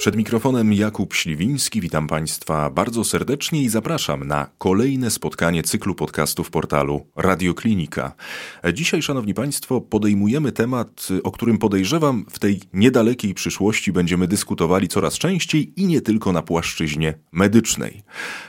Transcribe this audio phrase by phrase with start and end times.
[0.00, 6.50] Przed mikrofonem Jakub Śliwiński, witam Państwa bardzo serdecznie i zapraszam na kolejne spotkanie cyklu podcastów
[6.50, 8.12] portalu Radioklinika.
[8.72, 15.14] Dzisiaj, Szanowni Państwo, podejmujemy temat, o którym podejrzewam w tej niedalekiej przyszłości będziemy dyskutowali coraz
[15.14, 18.02] częściej i nie tylko na płaszczyźnie medycznej.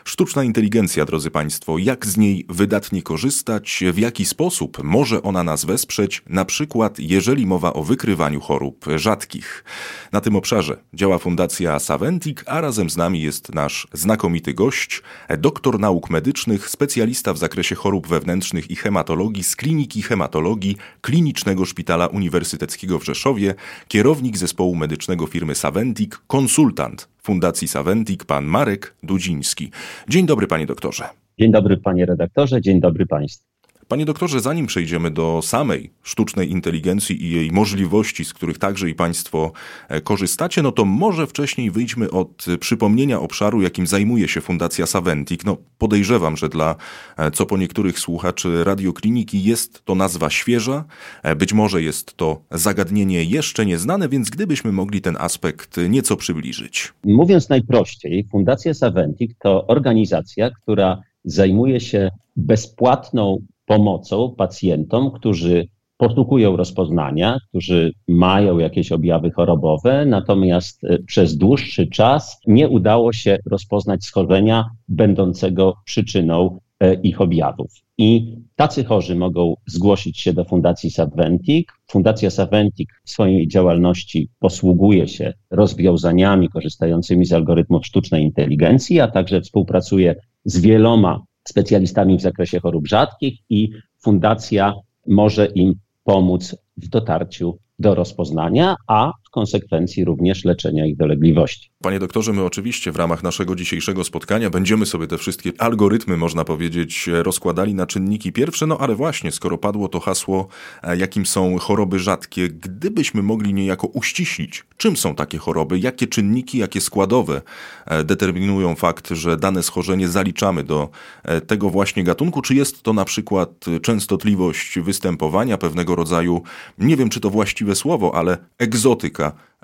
[0.04, 5.66] Sztuczna inteligencja, drodzy Państwo, jak z niej wydatnie korzystać, w jaki sposób może ona nas
[5.66, 9.63] wesprzeć, na przykład jeżeli mowa o wykrywaniu chorób rzadkich.
[10.11, 15.02] Na tym obszarze działa Fundacja Fundacja Saventik, a razem z nami jest nasz znakomity gość,
[15.40, 22.08] doktor nauk medycznych, specjalista w zakresie chorób wewnętrznych i hematologii z Kliniki Hematologii Klinicznego Szpitala
[22.08, 23.55] Uniwersyteckiego w Rzeszowie,
[23.88, 29.72] kierownik zespołu medycznego firmy Saventik, konsultant Fundacji Saventik, pan Marek Dudziński.
[30.09, 31.03] Dzień dobry, panie doktorze.
[31.39, 33.50] Dzień dobry, panie redaktorze, dzień dobry państwu.
[33.91, 38.95] Panie doktorze, zanim przejdziemy do samej sztucznej inteligencji i jej możliwości, z których także i
[38.95, 39.52] Państwo
[39.89, 45.45] e, korzystacie, no to może wcześniej wyjdźmy od przypomnienia obszaru, jakim zajmuje się Fundacja Saventik.
[45.45, 46.75] No podejrzewam, że dla
[47.17, 50.86] e, co po niektórych słuchaczy radiokliniki jest to nazwa świeża,
[51.23, 56.94] e, być może jest to zagadnienie jeszcze nieznane, więc gdybyśmy mogli ten aspekt nieco przybliżyć.
[57.03, 63.38] Mówiąc najprościej, Fundacja Saventik to organizacja, która zajmuje się bezpłatną
[63.72, 72.39] pomocą pacjentom, którzy poszukują rozpoznania, którzy mają jakieś objawy chorobowe, natomiast e, przez dłuższy czas
[72.47, 77.72] nie udało się rozpoznać schorzenia będącego przyczyną e, ich objawów.
[77.97, 81.67] I tacy chorzy mogą zgłosić się do Fundacji Saventic.
[81.88, 89.42] Fundacja Saventic w swojej działalności posługuje się rozwiązaniami korzystającymi z algorytmów sztucznej inteligencji, a także
[89.42, 93.70] współpracuje z wieloma specjalistami w zakresie chorób rzadkich i
[94.03, 94.73] fundacja
[95.08, 101.71] może im pomóc w dotarciu do rozpoznania, a konsekwencji również leczenia ich dolegliwości.
[101.81, 106.43] Panie doktorze, my oczywiście w ramach naszego dzisiejszego spotkania będziemy sobie te wszystkie algorytmy, można
[106.43, 110.47] powiedzieć, rozkładali na czynniki pierwsze, no ale właśnie, skoro padło to hasło,
[110.83, 116.58] e, jakim są choroby rzadkie, gdybyśmy mogli niejako uściślić, czym są takie choroby, jakie czynniki,
[116.58, 117.41] jakie składowe
[117.86, 120.89] e, determinują fakt, że dane schorzenie zaliczamy do
[121.23, 126.41] e, tego właśnie gatunku, czy jest to na przykład częstotliwość występowania pewnego rodzaju,
[126.77, 129.20] nie wiem czy to właściwe słowo, ale egzotyka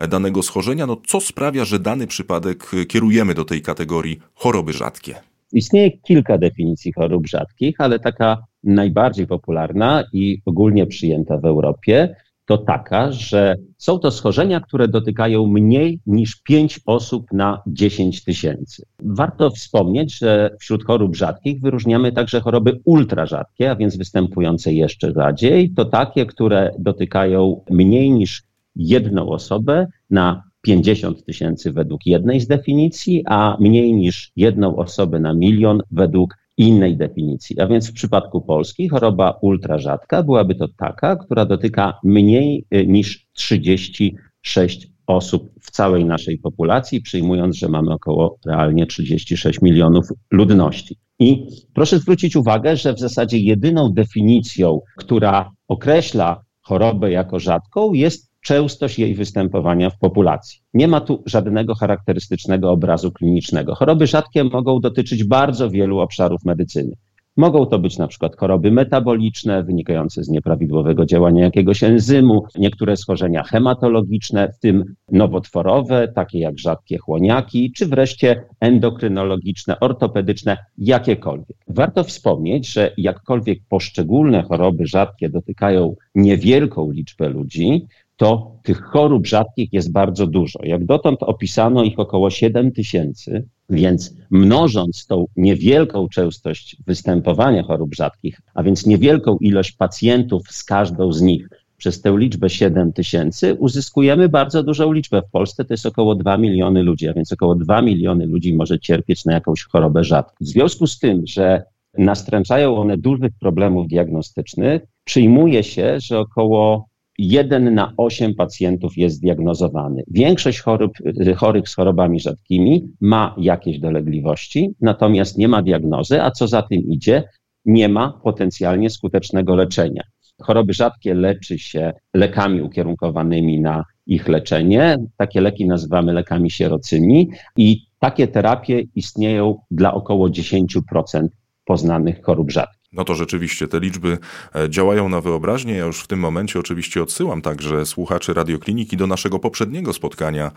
[0.10, 5.16] danego schorzenia, no co sprawia, że dany przypadek kierujemy do tej kategorii choroby rzadkie?
[5.54, 12.58] Istnieje kilka definicji chorób rzadkich, ale taka najbardziej popularna i ogólnie przyjęta w Europie to
[12.58, 18.86] taka, że są to schorzenia, które dotykają mniej niż 5 osób na 10 tysięcy.
[19.00, 25.74] Warto wspomnieć, że wśród chorób rzadkich wyróżniamy także choroby ultrarzadkie, a więc występujące jeszcze rzadziej.
[25.74, 28.44] To takie, które dotykają mniej niż
[28.78, 35.34] jedną osobę na 50 tysięcy według jednej z definicji, a mniej niż jedną osobę na
[35.34, 37.60] milion według innej definicji.
[37.60, 43.28] A więc w przypadku Polski choroba ultrarzadka byłaby to taka, która dotyka mniej y, niż
[43.34, 50.96] 36 osób w całej naszej populacji, przyjmując, że mamy około realnie 36 milionów ludności.
[51.20, 58.32] I proszę zwrócić uwagę, że w zasadzie jedyną definicją, która określa chorobę jako rzadką, jest
[58.42, 60.60] częstość jej występowania w populacji.
[60.74, 63.76] Nie ma tu żadnego charakterystycznego obrazu klinicznego.
[63.76, 66.96] Choroby rzadkie mogą dotyczyć bardzo wielu obszarów medycyny.
[67.38, 73.44] Mogą to być na przykład choroby metaboliczne wynikające z nieprawidłowego działania jakiegoś enzymu, niektóre schorzenia
[73.44, 81.58] hematologiczne, w tym nowotworowe, takie jak rzadkie chłoniaki, czy wreszcie endokrynologiczne, ortopedyczne, jakiekolwiek.
[81.68, 87.86] Warto wspomnieć, że jakkolwiek poszczególne choroby rzadkie dotykają niewielką liczbę ludzi,
[88.18, 90.60] to tych chorób rzadkich jest bardzo dużo.
[90.64, 98.42] Jak dotąd opisano ich około 7 tysięcy, więc mnożąc tą niewielką częstość występowania chorób rzadkich,
[98.54, 104.30] a więc niewielką ilość pacjentów z każdą z nich przez tę liczbę 7 tysięcy, uzyskujemy
[104.30, 105.22] bardzo dużą liczbę.
[105.22, 108.80] W Polsce to jest około 2 miliony ludzi, a więc około 2 miliony ludzi może
[108.80, 110.36] cierpieć na jakąś chorobę rzadką.
[110.42, 111.64] W związku z tym, że
[111.98, 116.88] nastręczają one dużych problemów diagnostycznych, przyjmuje się, że około
[117.18, 120.04] jeden na osiem pacjentów jest diagnozowany.
[120.08, 120.92] Większość chorób,
[121.36, 126.82] chorych z chorobami rzadkimi ma jakieś dolegliwości, natomiast nie ma diagnozy, a co za tym
[126.82, 127.24] idzie,
[127.66, 130.04] nie ma potencjalnie skutecznego leczenia.
[130.42, 134.98] Choroby rzadkie leczy się lekami ukierunkowanymi na ich leczenie.
[135.18, 141.28] Takie leki nazywamy lekami sierocymi i takie terapie istnieją dla około 10%
[141.66, 142.77] poznanych chorób rzadkich.
[142.98, 144.18] No to rzeczywiście te liczby
[144.56, 145.74] e, działają na wyobraźnię.
[145.74, 150.52] Ja już w tym momencie oczywiście odsyłam także słuchaczy Radiokliniki do naszego poprzedniego spotkania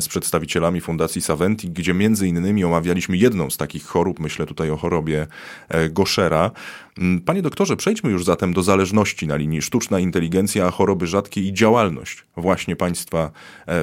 [0.00, 4.76] z przedstawicielami Fundacji Saventik, gdzie między innymi omawialiśmy jedną z takich chorób, myślę tutaj o
[4.76, 5.26] chorobie
[5.68, 6.50] e, Goszera.
[6.98, 11.52] Mm, panie doktorze, przejdźmy już zatem do zależności na linii sztuczna inteligencja, choroby rzadkie i
[11.52, 13.30] działalność właśnie Państwa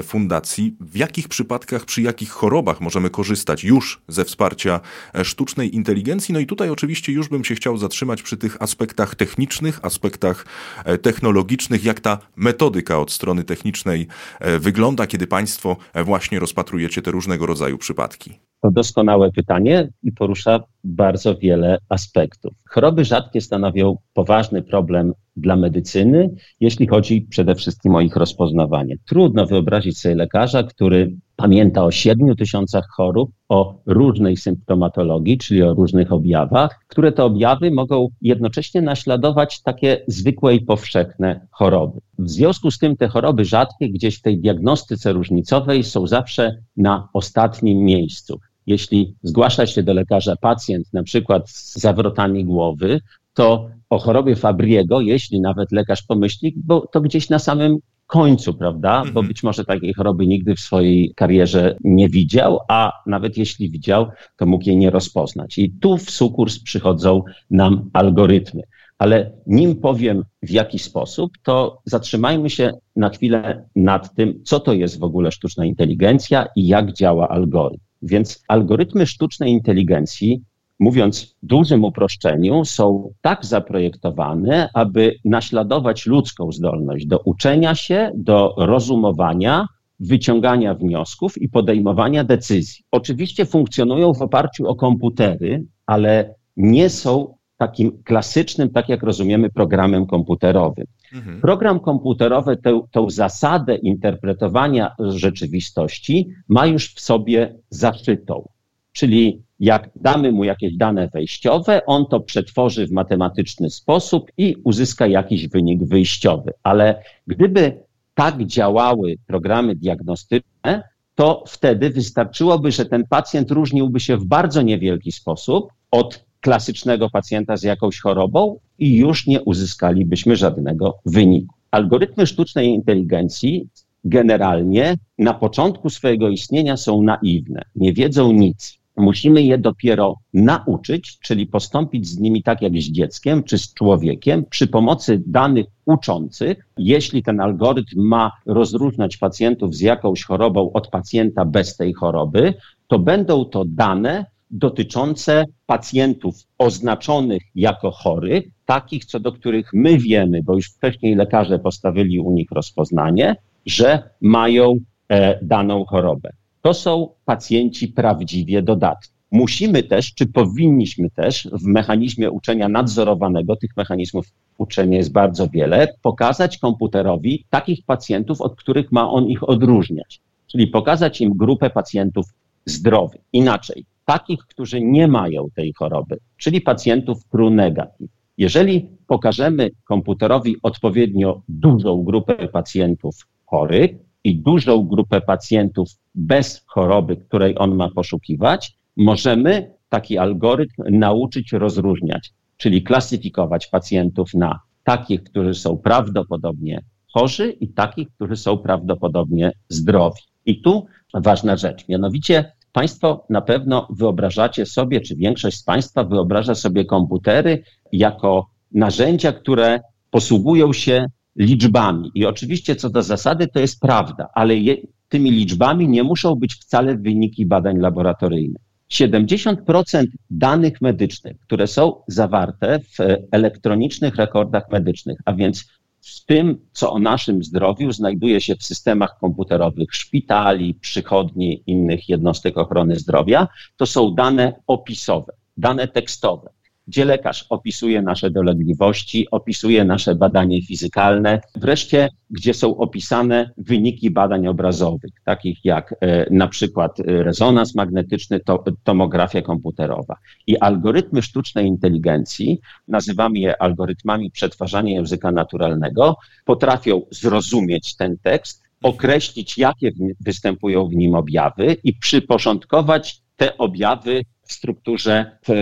[0.03, 0.75] fundacji.
[0.79, 4.79] W jakich przypadkach, przy jakich chorobach możemy korzystać już ze wsparcia
[5.23, 6.33] sztucznej inteligencji?
[6.33, 10.45] No i tutaj oczywiście już bym się chciał zatrzymać przy tych aspektach technicznych, aspektach
[10.85, 14.07] e, technologicznych, jak ta metodyka od strony technicznej
[14.39, 18.50] e, wygląda, kiedy Państwo e, właśnie rozpatrujecie te różnego rodzaju przypadki.
[18.61, 22.53] To doskonałe pytanie i porusza bardzo wiele aspektów.
[22.69, 26.29] Choroby rzadkie stanowią poważny problem dla medycyny,
[26.59, 28.95] jeśli chodzi przede wszystkim o ich rozpoznawanie.
[29.07, 35.73] Trudno wyobrazić sobie lekarza, który pamięta o 7 tysiącach chorób, o różnej symptomatologii, czyli o
[35.73, 41.99] różnych objawach, które te objawy mogą jednocześnie naśladować takie zwykłe i powszechne choroby.
[42.19, 47.09] W związku z tym te choroby rzadkie gdzieś w tej diagnostyce różnicowej są zawsze na
[47.13, 48.39] ostatnim miejscu.
[48.71, 52.99] Jeśli zgłasza się do lekarza pacjent na przykład z zawrotami głowy,
[53.33, 57.77] to o chorobie Fabriego, jeśli nawet lekarz pomyśli, bo to gdzieś na samym
[58.07, 59.01] końcu, prawda?
[59.01, 59.27] Bo mhm.
[59.27, 64.07] być może takiej choroby nigdy w swojej karierze nie widział, a nawet jeśli widział,
[64.37, 65.57] to mógł jej nie rozpoznać.
[65.57, 68.61] I tu w sukurs przychodzą nam algorytmy.
[68.97, 74.73] Ale nim powiem w jaki sposób, to zatrzymajmy się na chwilę nad tym, co to
[74.73, 77.90] jest w ogóle sztuczna inteligencja i jak działa algorytm.
[78.01, 80.41] Więc algorytmy sztucznej inteligencji
[80.79, 88.55] mówiąc w dużym uproszczeniu, są tak zaprojektowane, aby naśladować ludzką zdolność do uczenia się, do
[88.57, 89.67] rozumowania,
[89.99, 92.83] wyciągania wniosków i podejmowania decyzji.
[92.91, 100.05] Oczywiście funkcjonują w oparciu o komputery, ale nie są takim klasycznym, tak jak rozumiemy, programem
[100.05, 100.85] komputerowym.
[101.13, 101.41] Mhm.
[101.41, 108.49] Program komputerowy tę, tę zasadę interpretowania rzeczywistości ma już w sobie zaszytą.
[108.91, 115.07] Czyli jak damy mu jakieś dane wejściowe, on to przetworzy w matematyczny sposób i uzyska
[115.07, 116.51] jakiś wynik wyjściowy.
[116.63, 120.83] Ale gdyby tak działały programy diagnostyczne,
[121.15, 127.57] to wtedy wystarczyłoby, że ten pacjent różniłby się w bardzo niewielki sposób od klasycznego pacjenta
[127.57, 131.55] z jakąś chorobą i już nie uzyskalibyśmy żadnego wyniku.
[131.71, 133.67] Algorytmy sztucznej inteligencji
[134.03, 138.81] generalnie na początku swojego istnienia są naiwne, nie wiedzą nic.
[138.97, 144.45] Musimy je dopiero nauczyć, czyli postąpić z nimi tak jak z dzieckiem czy z człowiekiem
[144.45, 146.67] przy pomocy danych uczących.
[146.77, 152.53] Jeśli ten algorytm ma rozróżniać pacjentów z jakąś chorobą od pacjenta bez tej choroby,
[152.87, 160.43] to będą to dane dotyczące pacjentów oznaczonych jako chorych, takich co do których my wiemy,
[160.43, 164.75] bo już wcześniej lekarze postawili u nich rozpoznanie, że mają
[165.09, 166.31] e, daną chorobę
[166.61, 169.13] to są pacjenci prawdziwie dodatni.
[169.31, 174.25] Musimy też, czy powinniśmy też w mechanizmie uczenia nadzorowanego, tych mechanizmów
[174.57, 180.19] uczenia jest bardzo wiele, pokazać komputerowi takich pacjentów, od których ma on ich odróżniać.
[180.47, 182.25] Czyli pokazać im grupę pacjentów
[182.65, 183.21] zdrowych.
[183.33, 188.09] Inaczej, takich, którzy nie mają tej choroby, czyli pacjentów true negative.
[188.37, 193.15] Jeżeli pokażemy komputerowi odpowiednio dużą grupę pacjentów
[193.45, 193.91] chorych,
[194.23, 202.33] i dużą grupę pacjentów bez choroby, której on ma poszukiwać, możemy taki algorytm nauczyć rozróżniać,
[202.57, 206.81] czyli klasyfikować pacjentów na takich, którzy są prawdopodobnie
[207.13, 210.21] chorzy i takich, którzy są prawdopodobnie zdrowi.
[210.45, 216.55] I tu ważna rzecz, mianowicie Państwo na pewno wyobrażacie sobie, czy większość z Państwa wyobraża
[216.55, 222.11] sobie komputery jako narzędzia, które posługują się liczbami.
[222.15, 224.77] I oczywiście co do zasady to jest prawda, ale je,
[225.09, 228.61] tymi liczbami nie muszą być wcale wyniki badań laboratoryjnych.
[228.91, 232.97] 70% danych medycznych, które są zawarte w
[233.31, 235.65] elektronicznych rekordach medycznych, a więc
[236.01, 242.57] w tym, co o naszym zdrowiu znajduje się w systemach komputerowych szpitali, przychodni, innych jednostek
[242.57, 246.49] ochrony zdrowia, to są dane opisowe, dane tekstowe
[246.91, 254.47] gdzie lekarz opisuje nasze dolegliwości, opisuje nasze badanie fizykalne, wreszcie gdzie są opisane wyniki badań
[254.47, 260.15] obrazowych, takich jak e, na przykład e, rezonans magnetyczny, to, tomografia komputerowa.
[260.47, 269.57] I algorytmy sztucznej inteligencji, nazywamy je algorytmami przetwarzania języka naturalnego, potrafią zrozumieć ten tekst, określić,
[269.57, 274.21] jakie występują w nim objawy i przyporządkować te objawy
[274.53, 275.53] strukturze, w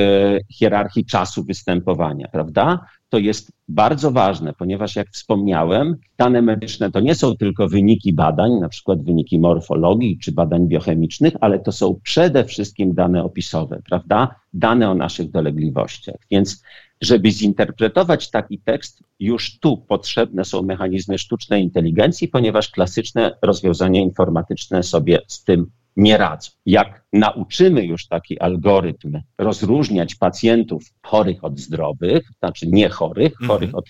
[0.53, 2.86] hierarchii czasu występowania, prawda?
[3.10, 8.51] To jest bardzo ważne, ponieważ jak wspomniałem, dane medyczne to nie są tylko wyniki badań,
[8.51, 14.36] na przykład wyniki morfologii czy badań biochemicznych, ale to są przede wszystkim dane opisowe, prawda?
[14.53, 16.15] Dane o naszych dolegliwościach.
[16.31, 16.63] Więc
[17.01, 24.84] żeby zinterpretować taki tekst, już tu potrzebne są mechanizmy sztucznej inteligencji, ponieważ klasyczne rozwiązania informatyczne
[24.84, 26.51] sobie z tym nie radzą.
[26.65, 33.48] Jak nauczymy już taki algorytm rozróżniać pacjentów chorych od zdrowych, znaczy niechorych, mhm.
[33.48, 33.86] chorych od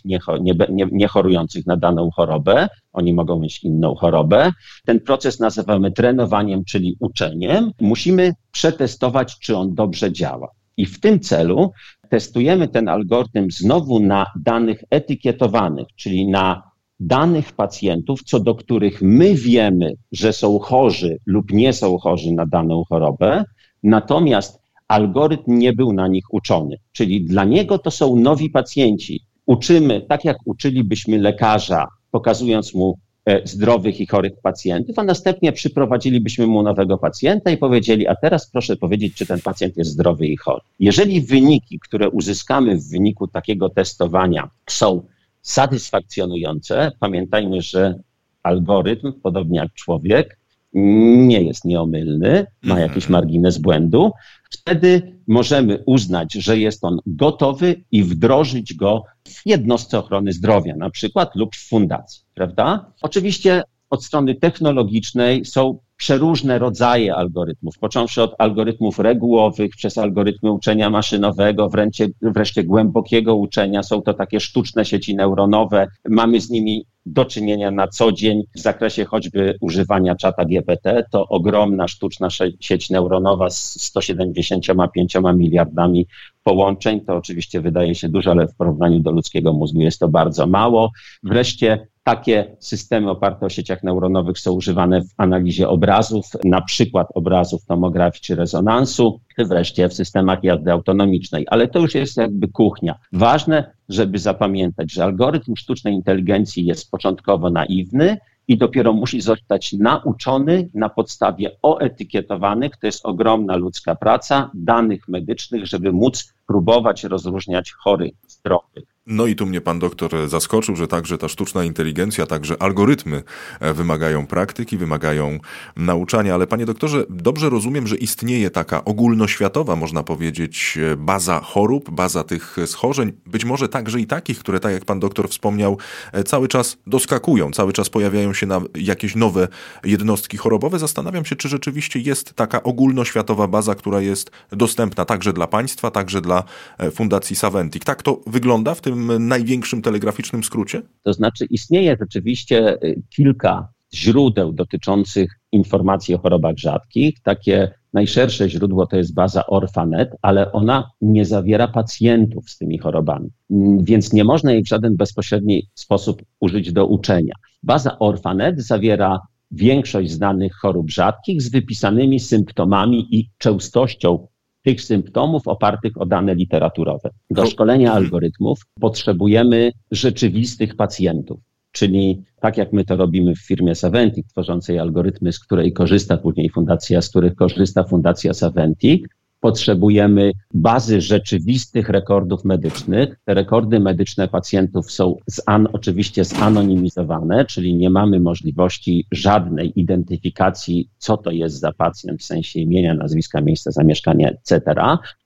[0.91, 4.51] niechorujących nie, nie na daną chorobę, oni mogą mieć inną chorobę,
[4.86, 10.51] ten proces nazywamy trenowaniem, czyli uczeniem, musimy przetestować, czy on dobrze działa.
[10.77, 11.72] I w tym celu
[12.10, 16.69] testujemy ten algorytm znowu na danych etykietowanych, czyli na
[17.00, 22.46] danych pacjentów, co do których my wiemy, że są chorzy lub nie są chorzy na
[22.46, 23.44] daną chorobę,
[23.84, 26.77] natomiast algorytm nie był na nich uczony.
[26.91, 29.22] Czyli dla niego to są nowi pacjenci.
[29.46, 36.48] Uczymy, tak jak uczylibyśmy lekarza, pokazując mu e, zdrowych i chorych pacjentów, a następnie przyprowadzilibyśmy
[36.48, 40.38] mu nowego pacjenta i powiedzieli, a teraz proszę powiedzieć, czy ten pacjent jest zdrowy i
[40.38, 40.62] chory.
[40.79, 45.01] Jeżeli wyniki, które uzyskamy w wyniku takiego testowania są
[45.50, 46.91] satysfakcjonujące.
[47.00, 48.00] Pamiętajmy, że
[48.44, 50.39] algorytm, podobnie jak człowiek,
[50.74, 52.89] nie jest nieomylny, ma mhm.
[52.89, 54.12] jakiś margines błędu.
[54.51, 60.89] Wtedy możemy uznać, że jest on gotowy i wdrożyć go w jednostce ochrony zdrowia, na
[60.89, 62.94] przykład, lub w fundacji, prawda?
[63.01, 70.89] Oczywiście od strony technologicznej są przeróżne rodzaje algorytmów, począwszy od algorytmów regułowych, przez algorytmy uczenia
[70.89, 73.84] maszynowego, wręcie, wreszcie głębokiego uczenia.
[73.84, 75.88] Są to takie sztuczne sieci neuronowe.
[76.10, 81.03] Mamy z nimi do czynienia na co dzień w zakresie choćby używania czata GPT.
[81.12, 82.27] To ogromna sztuczna
[82.60, 86.08] sieć neuronowa z 175 miliardami
[86.44, 87.01] połączeń.
[87.01, 90.91] To oczywiście wydaje się dużo, ale w porównaniu do ludzkiego mózgu jest to bardzo mało.
[91.24, 97.65] Wreszcie takie systemy oparte o sieciach neuronowych są używane w analizie obrazów, na przykład obrazów
[97.65, 101.46] tomografii czy rezonansu, wreszcie w systemach jazdy autonomicznej.
[101.50, 102.96] Ale to już jest jakby kuchnia.
[103.13, 108.18] Ważne, żeby zapamiętać, że algorytm sztucznej inteligencji jest początkowo naiwny,
[108.50, 115.65] i dopiero musi zostać nauczony na podstawie oetykietowanych, to jest ogromna ludzka praca, danych medycznych,
[115.65, 118.84] żeby móc próbować rozróżniać chorych, zdrowych.
[119.12, 123.24] No i tu mnie pan doktor zaskoczył, że także ta sztuczna inteligencja, także algorytmy
[123.60, 125.39] e, wymagają praktyki, wymagają
[125.75, 131.89] nauczania, ale panie doktorze, dobrze rozumiem, że istnieje taka ogólnoświatowa, można powiedzieć, e, baza chorób,
[131.89, 135.78] baza tych schorzeń, być może także i takich, które, tak jak pan doktor wspomniał,
[136.12, 139.48] e, cały czas doskakują, cały czas pojawiają się na jakieś nowe
[139.84, 140.80] jednostki chorobowe.
[140.80, 146.22] Zastanawiam się, czy rzeczywiście jest taka ogólnoświatowa baza, która jest dostępna także dla państwa, także
[146.22, 146.44] dla
[146.92, 147.84] Fundacji Saventic.
[147.84, 150.82] Tak to wygląda w tym największym telegraficznym skrócie?
[151.03, 157.22] To znaczy, istnieje rzeczywiście y, kilka źródeł dotyczących informacji o chorobach rzadkich.
[157.24, 163.29] Takie najszersze źródło to jest baza Orfanet, ale ona nie zawiera pacjentów z tymi chorobami,
[163.51, 167.34] mm, więc nie można jej w żaden bezpośredni sposób użyć do uczenia.
[167.63, 169.20] Baza Orfanet zawiera
[169.51, 174.27] większość znanych chorób rzadkich z wypisanymi symptomami i częstością
[174.63, 177.10] tych symptomów opartych o dane literaturowe.
[177.30, 181.39] Do szkolenia algorytmów potrzebujemy rzeczywistych pacjentów.
[181.72, 186.50] Czyli tak jak my to robimy w firmie Saventic, tworzącej algorytmy, z której korzysta później
[186.50, 189.08] fundacja, z których korzysta fundacja Saventic,
[189.39, 193.15] potrzebujemy bazy rzeczywistych rekordów medycznych.
[193.25, 201.17] Te rekordy medyczne pacjentów są zan, oczywiście zanonimizowane, czyli nie mamy możliwości żadnej identyfikacji, co
[201.17, 204.62] to jest za pacjent w sensie imienia, nazwiska, miejsca zamieszkania, etc.,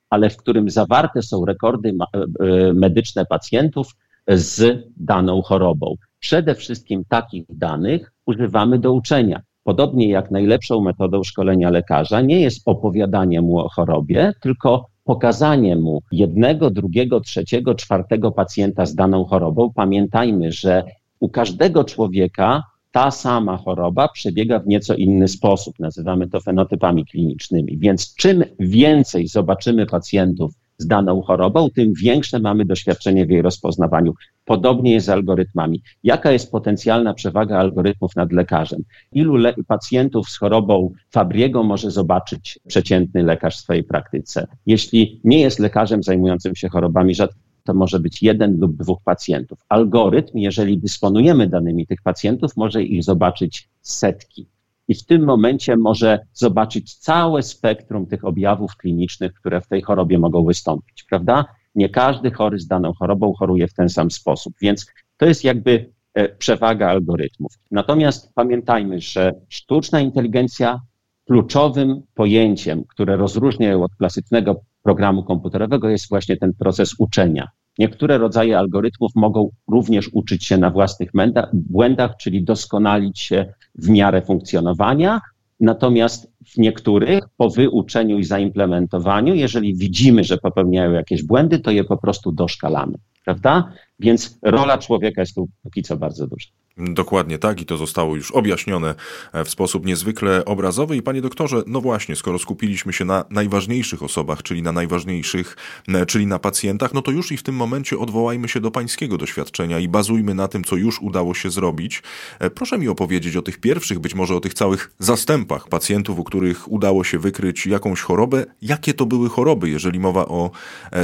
[0.10, 3.96] ale w którym zawarte są rekordy e, e, medyczne pacjentów
[4.28, 5.96] z daną chorobą.
[6.20, 9.42] Przede wszystkim takich danych używamy do uczenia.
[9.64, 16.02] Podobnie jak najlepszą metodą szkolenia lekarza nie jest opowiadanie mu o chorobie, tylko pokazanie mu
[16.12, 19.74] jednego, drugiego, trzeciego, czwartego pacjenta z daną chorobą.
[19.76, 20.84] Pamiętajmy, że
[21.20, 25.80] u każdego człowieka ta sama choroba przebiega w nieco inny sposób.
[25.80, 27.78] Nazywamy to fenotypami klinicznymi.
[27.78, 34.14] Więc czym więcej zobaczymy pacjentów z daną chorobą, tym większe mamy doświadczenie w jej rozpoznawaniu.
[34.46, 35.82] Podobnie jest z algorytmami.
[36.04, 38.82] Jaka jest potencjalna przewaga algorytmów nad lekarzem?
[39.12, 44.48] Ilu le pacjentów z chorobą Fabriego może zobaczyć przeciętny lekarz w swojej praktyce?
[44.66, 49.60] Jeśli nie jest lekarzem zajmującym się chorobami rzadkimi, to może być jeden lub dwóch pacjentów.
[49.70, 54.48] Algorytm, jeżeli dysponujemy danymi tych pacjentów, może ich zobaczyć setki.
[54.88, 60.20] I w tym momencie może zobaczyć całe spektrum tych objawów klinicznych, które w tej chorobie
[60.20, 61.46] mogą wystąpić, prawda?
[61.76, 64.88] Nie każdy chory z daną chorobą choruje w ten sam sposób, więc
[65.18, 67.52] to jest jakby e, przewaga algorytmów.
[67.72, 70.80] Natomiast pamiętajmy, że sztuczna inteligencja
[71.26, 77.48] kluczowym pojęciem, które rozróżnia ją od klasycznego programu komputerowego, jest właśnie ten proces uczenia.
[77.80, 81.12] Niektóre rodzaje algorytmów mogą również uczyć się na własnych
[81.54, 85.22] błędach, czyli doskonalić się w miarę funkcjonowania,
[85.64, 91.84] Natomiast w niektórych po wyuczeniu i zaimplementowaniu, jeżeli widzimy, że popełniają jakieś błędy, to je
[91.84, 93.74] po prostu doszkalamy, prawda?
[94.00, 96.50] Więc rola człowieka jest tu póki co bardzo duża.
[96.78, 98.96] Dokładnie tak i to zostało już objaśnione
[99.34, 100.98] e, w sposób niezwykle obrazowy.
[100.98, 106.06] I panie doktorze, no właśnie, skoro skupiliśmy się na najważniejszych osobach, czyli na najważniejszych, e,
[106.06, 109.80] czyli na pacjentach, no to już i w tym momencie odwołajmy się do pańskiego doświadczenia
[109.80, 112.04] i bazujmy na tym, co już udało się zrobić.
[112.40, 116.24] E, proszę mi opowiedzieć o tych pierwszych, być może o tych całych zastępach pacjentów, u
[116.24, 118.46] których udało się wykryć jakąś chorobę.
[118.62, 120.52] Jakie to były choroby, jeżeli mowa o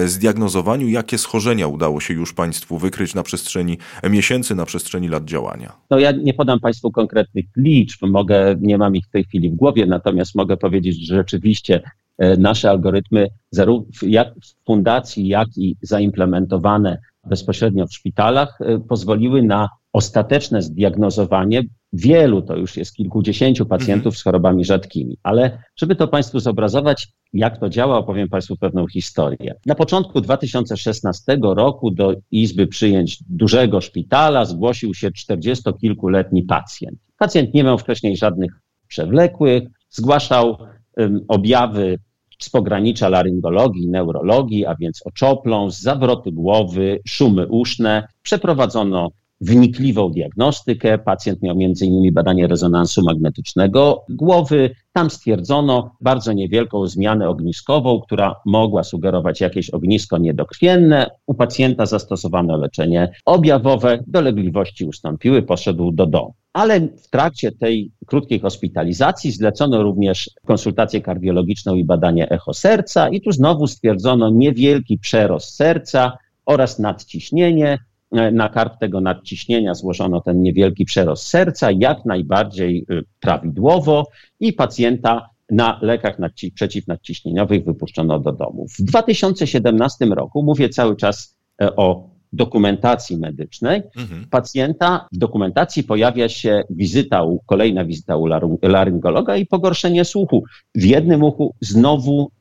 [0.05, 5.58] zdiagnozowaniu, jakie schorzenia udało się już państwu wykryć na przestrzeni miesięcy, na przestrzeni lat działania?
[5.89, 9.55] No ja nie podam Państwu konkretnych liczb, mogę, nie mam ich w tej chwili w
[9.55, 11.81] głowie, natomiast mogę powiedzieć, że rzeczywiście
[12.17, 16.97] e, nasze algorytmy, zarówno jak w fundacji, jak i zaimplementowane
[17.29, 19.69] bezpośrednio w szpitalach, e, pozwoliły na
[20.00, 21.62] ostateczne zdiagnozowanie
[21.94, 25.18] wielu, to już jest kilkudziesięciu pacjentów z chorobami rzadkimi.
[25.24, 29.56] Ale żeby to Państwu zobrazować, jak to działa, opowiem Państwu pewną historię.
[29.65, 37.00] Na początku 2016 roku do Izby Przyjęć dużego szpitala zgłosił się czterdziestokilkuletni pacjent.
[37.18, 38.51] Pacjent nie miał wcześniej żadnych
[38.88, 40.58] przewlekłych, zgłaszał
[40.98, 42.00] um, objawy
[42.39, 48.08] z pogranicza laryngologii, neurologii, a więc oczopląs, zawroty głowy, szumy uszne.
[48.22, 49.10] Przeprowadzono
[49.41, 50.98] wnikliwą diagnostykę.
[50.98, 52.13] Pacjent miał m.in.
[52.13, 54.75] badanie rezonansu magnetycznego głowy.
[54.93, 61.10] Tam stwierdzono bardzo niewielką zmianę ogniskową, która mogła sugerować jakieś ognisko niedokrwienne.
[61.25, 66.34] U pacjenta zastosowano leczenie objawowe, dolegliwości ustąpiły, poszedł do domu.
[66.53, 73.22] Ale w trakcie tej krótkiej hospitalizacji zlecono również konsultację kardiologiczną i badanie echo serca i
[73.22, 77.77] tu znowu stwierdzono niewielki przerost serca oraz nadciśnienie.
[78.11, 84.07] E, na karp tego nadciśnienia złożono ten niewielki przerost serca, jak najbardziej y, prawidłowo
[84.39, 88.65] i pacjenta na lekach nadci- przeciwnadciśnieniowych wypuszczono do domu.
[88.79, 94.25] W 2017 roku, mówię cały czas e, o dokumentacji medycznej, mhm.
[94.29, 98.25] pacjenta w dokumentacji pojawia się wizyta, u, kolejna wizyta u
[98.61, 100.43] laryngologa i pogorszenie słuchu.
[100.75, 102.31] W jednym uchu znowu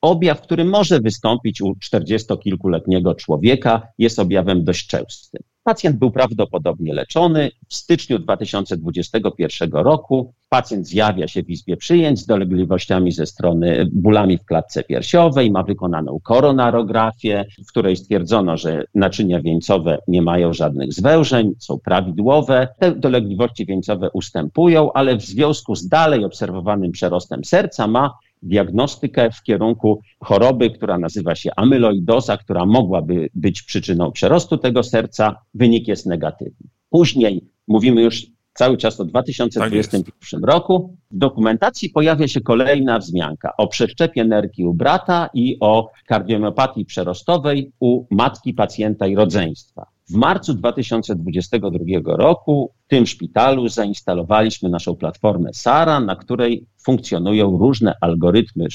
[0.00, 5.42] objaw, który może wystąpić u 40-kilkuletniego człowieka, jest objawem dość częstym.
[5.68, 7.50] Pacjent był prawdopodobnie leczony.
[7.68, 14.38] W styczniu 2021 roku pacjent zjawia się w izbie przyjęć z dolegliwościami ze strony bólami
[14.38, 20.92] w klatce piersiowej, ma wykonaną koronarografię, w której stwierdzono, że naczynia wieńcowe nie mają żadnych
[20.92, 22.68] zwężeń, są prawidłowe.
[22.78, 29.42] Te dolegliwości wieńcowe ustępują, ale w związku z dalej obserwowanym przerostem serca ma diagnostykę w
[29.42, 35.36] kierunku choroby, która nazywa się amyloidoza, która mogłaby być przyczyną przerostu tego serca.
[35.54, 36.68] Wynik jest negatywny.
[36.90, 40.96] Później mówimy już cały czas o 2021 tak roku.
[41.10, 47.72] W dokumentacji pojawia się kolejna wzmianka o przeszczepie nerki u brata i o kardiomiopatii przerostowej
[47.80, 49.86] u matki pacjenta i rodzeństwa.
[50.10, 57.94] W marcu 2022 roku w tym szpitalu zainstalowaliśmy naszą platformę SARA, na której funkcjonują różne
[58.00, 58.66] algorytmy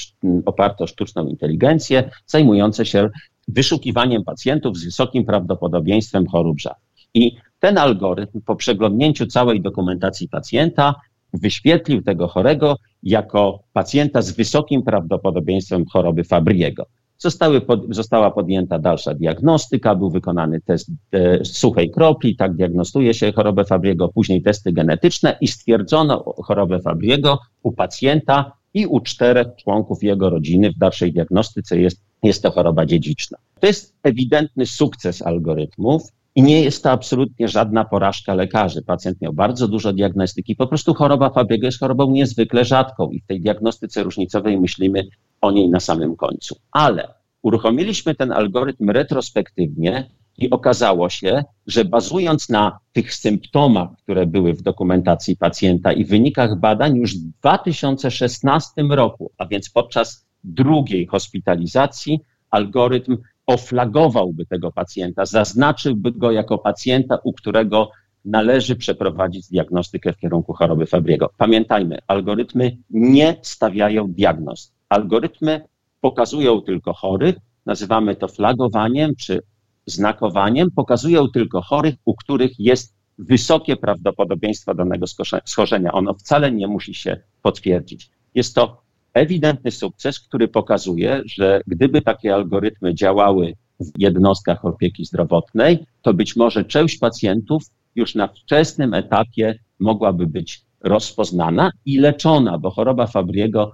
[0.46, 3.08] oparte o sztuczną inteligencję, zajmujące się
[3.48, 7.08] wyszukiwaniem pacjentów z wysokim prawdopodobieństwem chorób rzadkich.
[7.14, 10.94] I ten algorytm po przeglądnięciu całej dokumentacji pacjenta
[11.32, 16.86] wyświetlił tego chorego jako pacjenta z wysokim prawdopodobieństwem choroby Fabriego.
[17.18, 23.32] Zostały pod, została podjęta dalsza diagnostyka, był wykonany test e, suchej kropli, tak diagnostuje się
[23.32, 30.02] chorobę Fabriego, później testy genetyczne i stwierdzono chorobę Fabriego u pacjenta i u czterech członków
[30.02, 30.70] jego rodziny.
[30.70, 33.38] W dalszej diagnostyce jest, jest to choroba dziedziczna.
[33.60, 36.02] To jest ewidentny sukces algorytmów.
[36.36, 38.82] I nie jest to absolutnie żadna porażka lekarzy.
[38.82, 40.56] Pacjent miał bardzo dużo diagnostyki.
[40.56, 45.04] Po prostu choroba Fabriego jest chorobą niezwykle rzadką i w tej diagnostyce różnicowej myślimy
[45.44, 46.56] o niej na samym końcu.
[46.72, 47.08] Ale
[47.42, 54.62] uruchomiliśmy ten algorytm retrospektywnie i okazało się, że bazując na tych symptomach, które były w
[54.62, 63.16] dokumentacji pacjenta i wynikach badań już w 2016 roku, a więc podczas drugiej hospitalizacji, algorytm
[63.46, 67.90] oflagowałby tego pacjenta, zaznaczyłby go jako pacjenta, u którego
[68.24, 71.30] należy przeprowadzić diagnostykę w kierunku choroby Fabriego.
[71.38, 74.73] Pamiętajmy, algorytmy nie stawiają diagnoz.
[74.94, 75.60] Algorytmy
[76.00, 79.42] pokazują tylko chorych, nazywamy to flagowaniem czy
[79.86, 85.06] znakowaniem, pokazują tylko chorych, u których jest wysokie prawdopodobieństwo danego
[85.44, 85.92] schorzenia.
[85.92, 88.10] Ono wcale nie musi się potwierdzić.
[88.34, 88.82] Jest to
[89.14, 96.36] ewidentny sukces, który pokazuje, że gdyby takie algorytmy działały w jednostkach opieki zdrowotnej, to być
[96.36, 97.62] może część pacjentów
[97.94, 103.72] już na wczesnym etapie mogłaby być rozpoznana i leczona, bo choroba Fabriego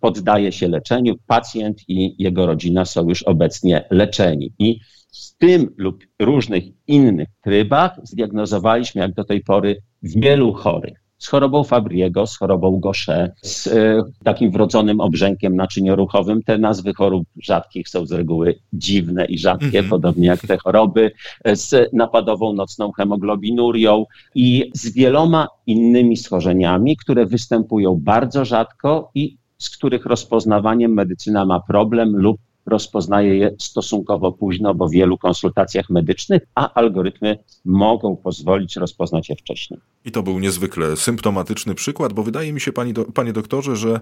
[0.00, 1.14] poddaje się leczeniu.
[1.26, 4.52] Pacjent i jego rodzina są już obecnie leczeni.
[4.58, 4.80] I
[5.12, 11.64] w tym lub różnych innych trybach zdiagnozowaliśmy jak do tej pory wielu chorych z chorobą
[11.64, 16.42] Fabriego, z chorobą Gaucher, z e, takim wrodzonym obrzękiem naczynioruchowym.
[16.42, 19.90] Te nazwy chorób rzadkich są z reguły dziwne i rzadkie, mm -hmm.
[19.90, 21.12] podobnie jak te choroby,
[21.44, 29.36] e, z napadową nocną hemoglobinurią i z wieloma innymi schorzeniami, które występują bardzo rzadko i
[29.58, 35.90] z których rozpoznawaniem medycyna ma problem lub rozpoznaje je stosunkowo późno, bo w wielu konsultacjach
[35.90, 39.80] medycznych, a algorytmy mogą pozwolić rozpoznać je wcześniej.
[40.04, 44.00] I to był niezwykle symptomatyczny przykład, bo wydaje mi się, pani do, panie doktorze, że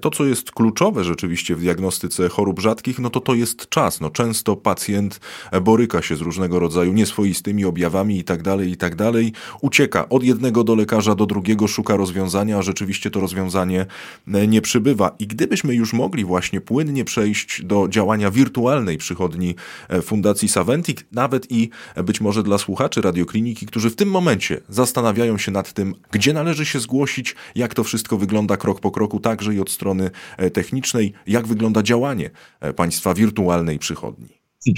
[0.00, 4.00] to, co jest kluczowe rzeczywiście w diagnostyce chorób rzadkich, no to to jest czas.
[4.00, 5.20] No, często pacjent
[5.62, 9.32] boryka się z różnego rodzaju nieswoistymi objawami i tak dalej, i tak dalej.
[9.60, 13.86] Ucieka od jednego do lekarza, do drugiego, szuka rozwiązania, a rzeczywiście to rozwiązanie
[14.26, 15.14] nie przybywa.
[15.18, 19.54] I gdybyśmy już mogli właśnie płynnie przejść do działania wirtualnej przychodni
[19.88, 21.70] e, Fundacji Saventic, nawet i
[22.04, 26.66] być może dla słuchaczy radiokliniki, którzy w tym momencie zastanawiają się nad tym, gdzie należy
[26.66, 31.12] się zgłosić, jak to wszystko wygląda krok po kroku, także i od strony e, technicznej,
[31.26, 34.28] jak wygląda działanie e, państwa wirtualnej przychodni.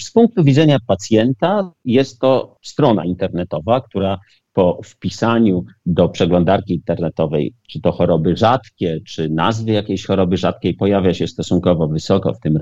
[0.01, 4.19] Z punktu widzenia pacjenta jest to strona internetowa, która
[4.53, 11.15] po wpisaniu do przeglądarki internetowej, czy to choroby rzadkie, czy nazwy jakiejś choroby rzadkiej, pojawia
[11.15, 12.59] się stosunkowo wysoko w tym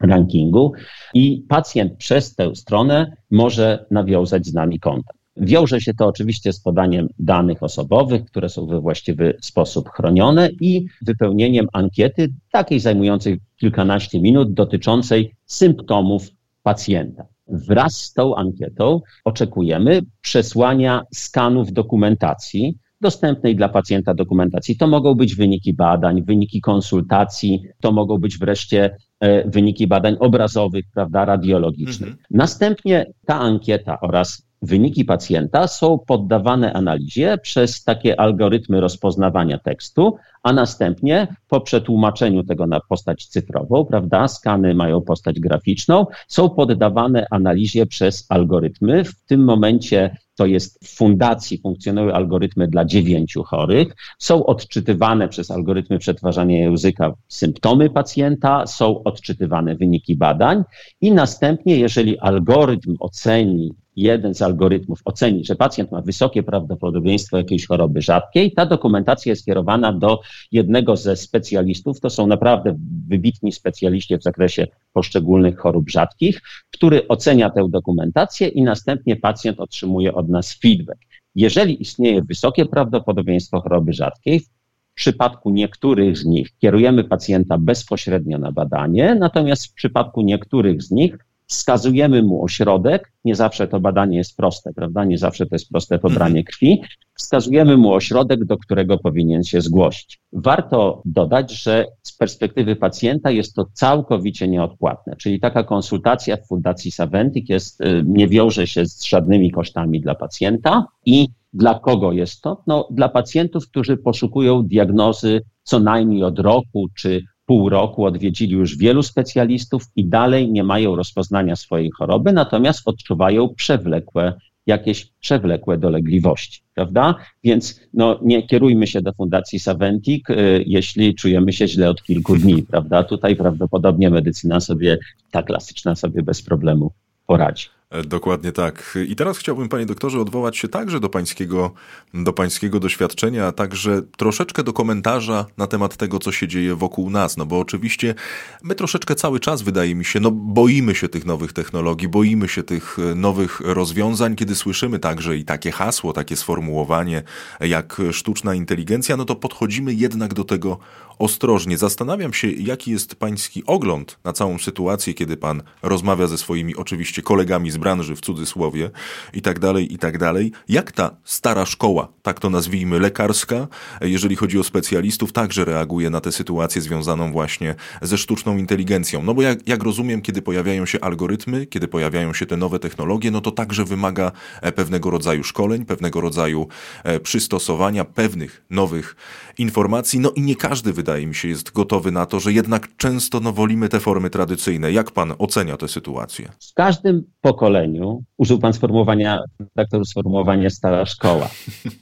[0.00, 0.72] rankingu
[1.14, 5.23] i pacjent przez tę stronę może nawiązać z nami kontakt.
[5.36, 10.86] Wiąże się to oczywiście z podaniem danych osobowych, które są we właściwy sposób chronione i
[11.02, 16.28] wypełnieniem ankiety, takiej zajmującej kilkanaście minut, dotyczącej symptomów
[16.62, 17.24] pacjenta.
[17.48, 24.76] Wraz z tą ankietą oczekujemy przesłania skanów dokumentacji, dostępnej dla pacjenta dokumentacji.
[24.76, 30.84] To mogą być wyniki badań, wyniki konsultacji, to mogą być wreszcie e, wyniki badań obrazowych,
[30.94, 32.10] prawda, radiologicznych.
[32.10, 32.26] Mhm.
[32.30, 40.52] Następnie ta ankieta oraz wyniki pacjenta są poddawane analizie przez takie algorytmy rozpoznawania tekstu, a
[40.52, 47.86] następnie po przetłumaczeniu tego na postać cyfrową, prawda, skany mają postać graficzną, są poddawane analizie
[47.86, 49.04] przez algorytmy.
[49.04, 55.50] W tym momencie to jest w fundacji funkcjonują algorytmy dla dziewięciu chorych, są odczytywane przez
[55.50, 60.62] algorytmy przetwarzania języka symptomy pacjenta, są odczytywane wyniki badań
[61.00, 67.66] i następnie, jeżeli algorytm oceni jeden z algorytmów oceni, że pacjent ma wysokie prawdopodobieństwo jakiejś
[67.66, 70.20] choroby rzadkiej, ta dokumentacja jest kierowana do
[70.52, 72.76] jednego ze specjalistów, to są naprawdę
[73.08, 80.14] wybitni specjaliści w zakresie poszczególnych chorób rzadkich, który ocenia tę dokumentację i następnie pacjent otrzymuje
[80.14, 81.00] od nas feedback.
[81.34, 88.52] Jeżeli istnieje wysokie prawdopodobieństwo choroby rzadkiej, w przypadku niektórych z nich kierujemy pacjenta bezpośrednio na
[88.52, 94.36] badanie, natomiast w przypadku niektórych z nich wskazujemy mu ośrodek, nie zawsze to badanie jest
[94.36, 95.04] proste, prawda?
[95.04, 96.44] Nie zawsze to jest proste pobranie mhm.
[96.44, 96.82] krwi.
[97.14, 100.20] Wskazujemy mu ośrodek, do którego powinien się zgłosić.
[100.32, 106.90] Warto dodać, że z perspektywy pacjenta jest to całkowicie nieodpłatne, czyli taka konsultacja w Fundacji
[106.90, 112.40] Saventic jest, y, nie wiąże się z żadnymi kosztami dla pacjenta i dla kogo jest
[112.40, 112.62] to?
[112.66, 118.76] No, dla pacjentów, którzy poszukują diagnozy co najmniej od roku czy pół roku odwiedzili już
[118.76, 124.32] wielu specjalistów i dalej nie mają rozpoznania swojej choroby, natomiast odczuwają przewlekłe
[124.66, 127.14] jakieś przewlekłe dolegliwości, prawda?
[127.44, 132.36] Więc no, nie kierujmy się do Fundacji Saventic, y, jeśli czujemy się źle od kilku
[132.36, 133.04] dni, prawda?
[133.04, 134.98] Tutaj prawdopodobnie medycyna sobie,
[135.30, 136.92] ta klasyczna sobie bez problemu
[137.26, 137.66] poradzi.
[137.94, 138.98] E, dokładnie tak.
[139.08, 141.72] I teraz chciałbym, panie doktorze, odwołać się także do pańskiego,
[142.14, 147.10] do pańskiego doświadczenia, a także troszeczkę do komentarza na temat tego, co się dzieje wokół
[147.10, 147.36] nas.
[147.36, 148.14] No bo oczywiście
[148.62, 152.62] my troszeczkę cały czas, wydaje mi się, no boimy się tych nowych technologii, boimy się
[152.62, 157.22] tych e, nowych rozwiązań, kiedy słyszymy także i takie hasło, takie sformułowanie
[157.60, 160.78] jak sztuczna inteligencja, no to podchodzimy jednak do tego
[161.18, 161.78] ostrożnie.
[161.78, 167.22] Zastanawiam się, jaki jest pański ogląd na całą sytuację, kiedy pan rozmawia ze swoimi oczywiście
[167.22, 168.90] kolegami z branży w cudzysłowie
[169.32, 170.52] i tak dalej, i tak dalej.
[170.68, 173.68] Jak ta stara szkoła, tak to nazwijmy, lekarska,
[174.00, 179.22] jeżeli chodzi o specjalistów, także reaguje na tę sytuację związaną właśnie ze sztuczną inteligencją?
[179.22, 183.30] No bo jak, jak rozumiem, kiedy pojawiają się algorytmy, kiedy pojawiają się te nowe technologie,
[183.30, 186.68] no to także wymaga e, pewnego rodzaju szkoleń, pewnego rodzaju
[187.04, 189.16] e, przystosowania, pewnych nowych
[189.58, 190.20] informacji.
[190.20, 193.52] No i nie każdy, wydaje mi się, jest gotowy na to, że jednak często no,
[193.52, 194.92] wolimy te formy tradycyjne.
[194.92, 196.48] Jak pan ocenia tę sytuację?
[196.70, 199.38] W każdym pokoleniu, użył pan sformułowania,
[199.76, 201.48] doktor sformułowania stara szkoła.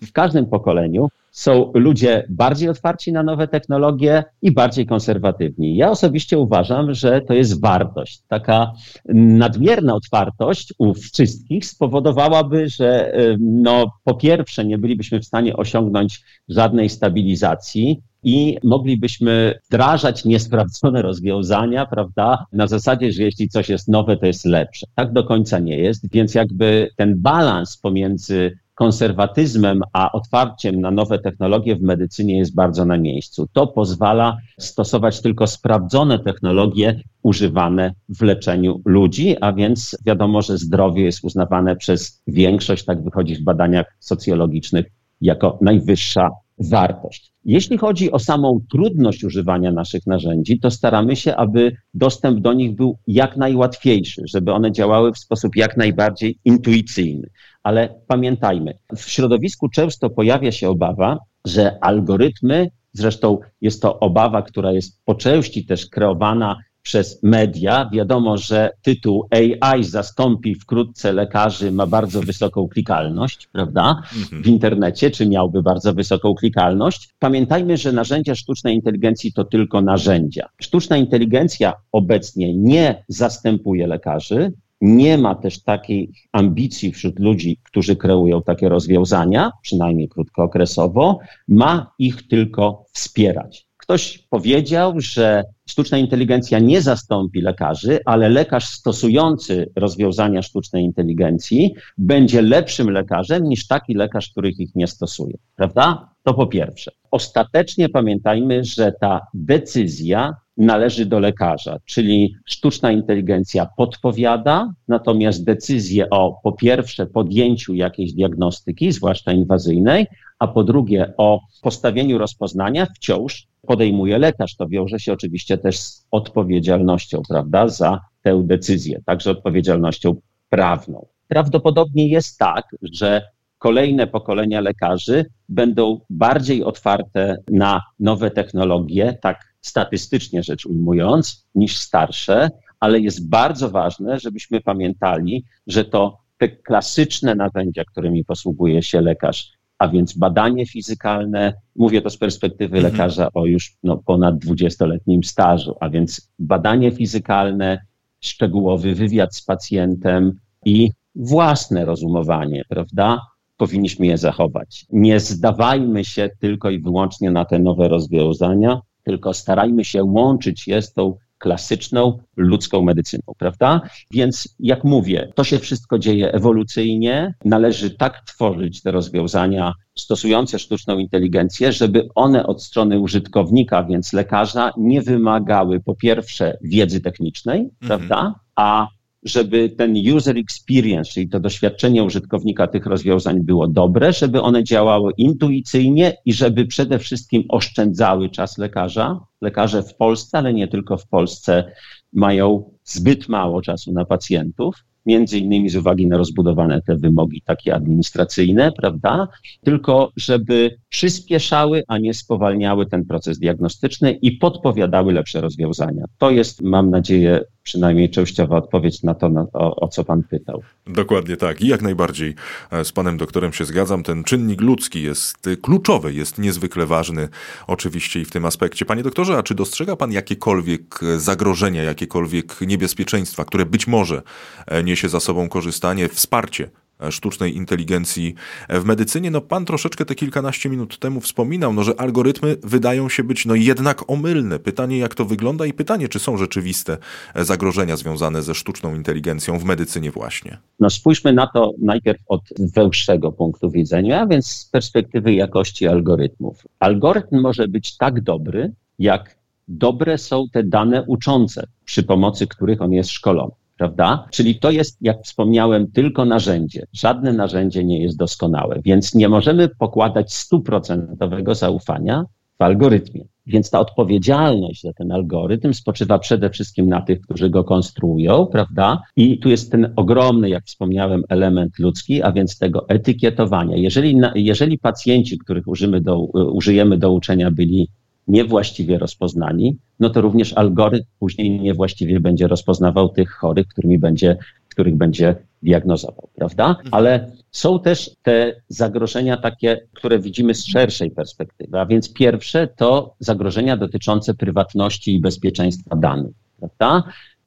[0.09, 5.77] W każdym pokoleniu są ludzie bardziej otwarci na nowe technologie i bardziej konserwatywni.
[5.77, 8.23] Ja osobiście uważam, że to jest wartość.
[8.29, 8.73] Taka
[9.15, 16.89] nadmierna otwartość u wszystkich spowodowałaby, że no, po pierwsze nie bylibyśmy w stanie osiągnąć żadnej
[16.89, 24.27] stabilizacji, i moglibyśmy wdrażać niesprawdzone rozwiązania, prawda, na zasadzie, że jeśli coś jest nowe, to
[24.27, 24.87] jest lepsze.
[24.95, 31.19] Tak do końca nie jest, więc jakby ten balans pomiędzy konserwatyzmem, a otwarciem na nowe
[31.19, 33.47] technologie w medycynie jest bardzo na miejscu.
[33.53, 41.05] To pozwala stosować tylko sprawdzone technologie używane w leczeniu ludzi, a więc wiadomo, że zdrowie
[41.05, 44.87] jest uznawane przez większość, tak wychodzi w badaniach socjologicznych,
[45.21, 47.33] jako najwyższa wartość.
[47.45, 52.77] Jeśli chodzi o samą trudność używania naszych narzędzi, to staramy się, aby dostęp do nich
[52.77, 57.29] był jak najłatwiejszy, żeby one działały w sposób jak najbardziej intuicyjny.
[57.63, 64.73] Ale pamiętajmy, w środowisku często pojawia się obawa, że algorytmy, zresztą jest to obawa, która
[64.73, 67.91] jest po części też kreowana przez media.
[67.93, 74.03] Wiadomo, że tytuł AI zastąpi wkrótce lekarzy ma bardzo wysoką klikalność, prawda?
[74.43, 77.09] W internecie, czy miałby bardzo wysoką klikalność.
[77.19, 80.49] Pamiętajmy, że narzędzia sztucznej inteligencji to tylko narzędzia.
[80.61, 88.43] Sztuczna inteligencja obecnie nie zastępuje lekarzy, nie ma też takiej ambicji wśród ludzi, którzy kreują
[88.43, 91.19] takie rozwiązania, przynajmniej krótkookresowo,
[91.49, 93.67] ma ich tylko wspierać.
[93.77, 102.43] Ktoś powiedział, że sztuczna inteligencja nie zastąpi lekarzy, ale lekarz stosujący rozwiązania sztucznej inteligencji będzie
[102.43, 105.35] lepszym lekarzem niż taki lekarz, który ich nie stosuje.
[105.57, 106.09] Prawda?
[106.23, 106.91] To po pierwsze.
[107.11, 116.41] Ostatecznie pamiętajmy, że ta decyzja należy do lekarza, czyli sztuczna inteligencja podpowiada, natomiast decyzję o
[116.43, 120.07] po pierwsze podjęciu jakiejś diagnostyki, zwłaszcza inwazyjnej,
[120.39, 124.57] a po drugie o postawieniu rozpoznania wciąż podejmuje lekarz.
[124.57, 130.17] To wiąże się oczywiście też z odpowiedzialnością, prawda, za tę decyzję, także odpowiedzialnością
[130.49, 131.07] prawną.
[131.29, 133.23] Prawdopodobnie jest tak, że
[133.63, 142.51] kolejne pokolenia lekarzy będą bardziej otwarte na nowe technologie, tak statystycznie rzecz ujmując, niż starsze,
[142.81, 149.53] ale jest bardzo ważne, żebyśmy pamiętali, że to te klasyczne narzędzia, którymi posługuje się lekarz,
[149.79, 152.93] a więc badanie fizykalne, mówię to z perspektywy mhm.
[152.93, 157.87] lekarza o już no, ponad 20-letnim stażu, a więc badanie fizykalne,
[158.21, 160.33] szczegółowy wywiad z pacjentem
[160.65, 163.21] i własne rozumowanie, prawda?
[163.63, 164.87] Powinniśmy je zachować.
[164.93, 170.83] Nie zdawajmy się tylko i wyłącznie na te nowe rozwiązania, tylko starajmy się łączyć je
[170.83, 173.81] z tą klasyczną ludzką medycyną, prawda?
[174.11, 177.35] Więc jak mówię, to się wszystko dzieje ewolucyjnie.
[177.45, 184.73] Należy tak tworzyć te rozwiązania stosujące sztuczną inteligencję, żeby one od strony użytkownika, więc lekarza,
[184.77, 187.71] nie wymagały po pierwsze wiedzy technicznej, mhm.
[187.87, 188.35] prawda?
[188.57, 188.89] A
[189.23, 195.13] żeby ten user experience, czyli to doświadczenie użytkownika tych rozwiązań było dobre, żeby one działały
[195.17, 199.21] intuicyjnie i żeby przede wszystkim oszczędzały czas lekarza.
[199.41, 201.73] Lekarze w Polsce, ale nie tylko w Polsce,
[202.13, 207.75] mają zbyt mało czasu na pacjentów między innymi z uwagi na rozbudowane te wymogi takie
[207.75, 209.29] administracyjne, prawda?
[209.65, 216.05] Tylko żeby przyspieszały, a nie spowalniały ten proces diagnostyczny i podpowiadały lepsze rozwiązania.
[216.19, 220.63] To jest, mam nadzieję, przynajmniej częściowa odpowiedź na to, na, o, o, co pan pytał.
[220.87, 221.61] Dokładnie tak.
[221.61, 222.35] I jak najbardziej
[222.71, 224.03] e, z panem doktorem się zgadzam.
[224.03, 227.29] Ten czynnik ludzki jest kluczowy, jest niezwykle ważny
[227.67, 228.85] oczywiście i w tym aspekcie.
[228.85, 234.23] Panie doktorze, a czy dostrzega pan jakiekolwiek zagrożenia, jakiekolwiek niebezpieczeństwa, które być może
[234.67, 236.71] e, niesie za sobą korzystanie, wsparcie
[237.11, 238.35] sztucznej inteligencji
[238.69, 239.31] w medycynie.
[239.31, 243.55] No pan troszeczkę te kilkanaście minut temu wspominał, no, że algorytmy wydają się być no
[243.55, 244.59] jednak omylne.
[244.59, 246.99] Pytanie jak to wygląda i pytanie czy są rzeczywiste
[247.35, 250.59] zagrożenia związane ze sztuczną inteligencją w medycynie właśnie.
[250.81, 256.67] No spójrzmy na to najpierw od węższego punktu widzenia, a więc z perspektywy jakości algorytmów.
[256.79, 259.37] Algorytm może być tak dobry, jak
[259.69, 263.53] dobre są te dane uczące, przy pomocy których on jest szkolony.
[263.77, 264.27] Prawda?
[264.31, 266.87] Czyli to jest, jak wspomniałem, tylko narzędzie.
[266.93, 272.25] Żadne narzędzie nie jest doskonałe, więc nie możemy pokładać stuprocentowego zaufania
[272.59, 273.25] w algorytmie.
[273.47, 279.03] Więc ta odpowiedzialność za ten algorytm spoczywa przede wszystkim na tych, którzy go konstruują, prawda?
[279.17, 283.77] I tu jest ten ogromny, jak wspomniałem, element ludzki, a więc tego etykietowania.
[283.77, 287.89] Jeżeli, jeżeli pacjenci, których użymy do, użyjemy do uczenia, byli
[288.29, 294.37] niewłaściwie rozpoznani, no to również algorytm później niewłaściwie będzie rozpoznawał tych chorych, którymi będzie,
[294.69, 296.69] których będzie diagnozował, prawda?
[296.69, 296.89] Mhm.
[296.91, 301.81] Ale są też te zagrożenia takie, które widzimy z szerszej perspektywy.
[301.81, 307.03] A więc pierwsze to zagrożenia dotyczące prywatności i bezpieczeństwa danych, prawda?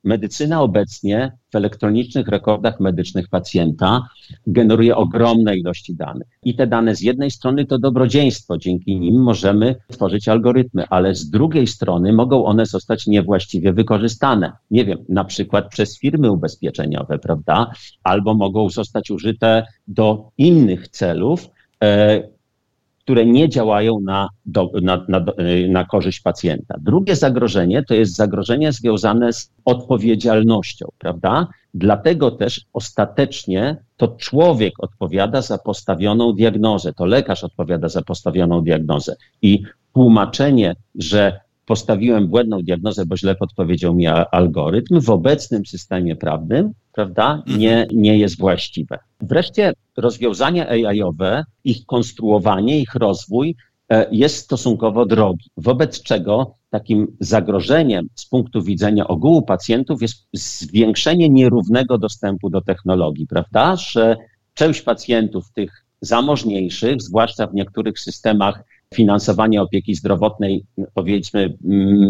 [0.05, 4.01] Medycyna obecnie w elektronicznych rekordach medycznych pacjenta
[4.47, 6.27] generuje ogromne ilości danych.
[6.43, 11.29] I te dane z jednej strony to dobrodziejstwo, dzięki nim możemy tworzyć algorytmy, ale z
[11.29, 14.51] drugiej strony mogą one zostać niewłaściwie wykorzystane.
[14.71, 17.71] Nie wiem, na przykład przez firmy ubezpieczeniowe, prawda?
[18.03, 21.47] Albo mogą zostać użyte do innych celów,
[21.83, 22.34] e,
[23.05, 25.25] które nie działają na, do, na, na,
[25.69, 26.75] na korzyść pacjenta.
[26.81, 31.47] Drugie zagrożenie to jest zagrożenie związane z odpowiedzialnością, prawda?
[31.73, 39.15] Dlatego też ostatecznie to człowiek odpowiada za postawioną diagnozę, to lekarz odpowiada za postawioną diagnozę.
[39.41, 39.63] I
[39.93, 47.33] tłumaczenie, że postawiłem błędną diagnozę, bo źle podpowiedział mi algorytm, w obecnym systemie prawnym, prawda,
[47.33, 47.59] mhm.
[47.59, 48.99] nie, nie jest właściwe.
[49.21, 53.55] Wreszcie rozwiązania AI-owe, ich konstruowanie, ich rozwój
[53.89, 61.29] e, jest stosunkowo drogi, wobec czego takim zagrożeniem z punktu widzenia ogółu pacjentów jest zwiększenie
[61.29, 64.17] nierównego dostępu do technologii, prawda, że
[64.53, 71.57] część pacjentów tych zamożniejszych, zwłaszcza w niektórych systemach finansowania opieki zdrowotnej, powiedzmy,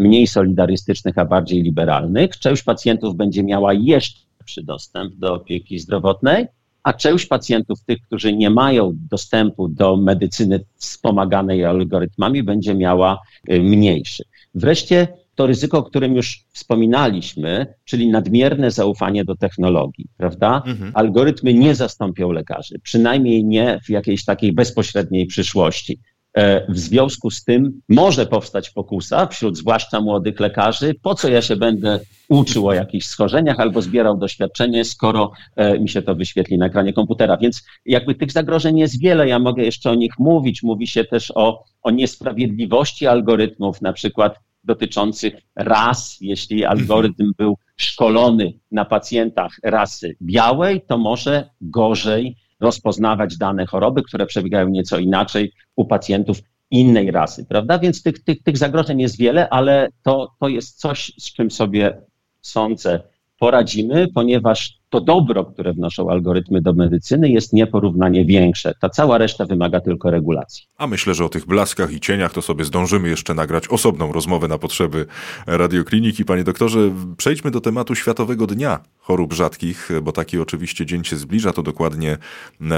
[0.01, 2.39] mniej solidarystycznych, a bardziej liberalnych.
[2.39, 6.47] Część pacjentów będzie miała jeszcze lepszy dostęp do opieki zdrowotnej,
[6.83, 13.61] a część pacjentów, tych, którzy nie mają dostępu do medycyny wspomaganej algorytmami, będzie miała y,
[13.61, 14.23] mniejszy.
[14.55, 20.63] Wreszcie to ryzyko, o którym już wspominaliśmy, czyli nadmierne zaufanie do technologii, prawda?
[20.65, 20.91] Mhm.
[20.93, 25.99] Algorytmy nie zastąpią lekarzy, przynajmniej nie w jakiejś takiej bezpośredniej przyszłości.
[26.35, 31.41] E, w związku z tym może powstać pokusa wśród zwłaszcza młodych lekarzy, po co ja
[31.41, 36.57] się będę uczył o jakichś schorzeniach albo zbierał doświadczenie, skoro e, mi się to wyświetli
[36.57, 37.37] na ekranie komputera.
[37.37, 40.63] Więc jakby tych zagrożeń jest wiele, ja mogę jeszcze o nich mówić.
[40.63, 46.17] Mówi się też o, o niesprawiedliwości algorytmów, na przykład dotyczących ras.
[46.21, 54.25] Jeśli algorytm był szkolony na pacjentach rasy białej, to może gorzej rozpoznawać dane choroby, które
[54.25, 56.41] przebiegają nieco inaczej u pacjentów
[56.71, 57.79] innej rasy, prawda?
[57.79, 62.01] Więc tych, tych, tych zagrożeń jest wiele, ale to, to jest coś, z czym sobie
[62.41, 62.99] sądzę
[63.39, 68.73] poradzimy, ponieważ to dobro, które wnoszą algorytmy do medycyny, jest nieporównanie większe.
[68.81, 70.63] Ta cała reszta wymaga tylko regulacji.
[70.77, 74.47] A myślę, że o tych blaskach i cieniach to sobie zdążymy jeszcze nagrać osobną rozmowę
[74.47, 75.05] na potrzeby
[75.47, 76.25] radiokliniki.
[76.25, 81.53] Panie doktorze, przejdźmy do tematu Światowego Dnia Chorób Rzadkich, bo taki oczywiście dzień się zbliża,
[81.53, 82.17] to dokładnie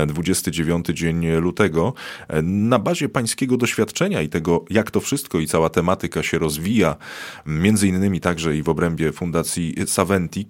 [0.08, 1.94] 29 dzień lutego.
[2.44, 6.96] Na bazie pańskiego doświadczenia i tego, jak to wszystko i cała tematyka się rozwija,
[7.46, 10.48] między innymi także i w obrębie Fundacji Saventic,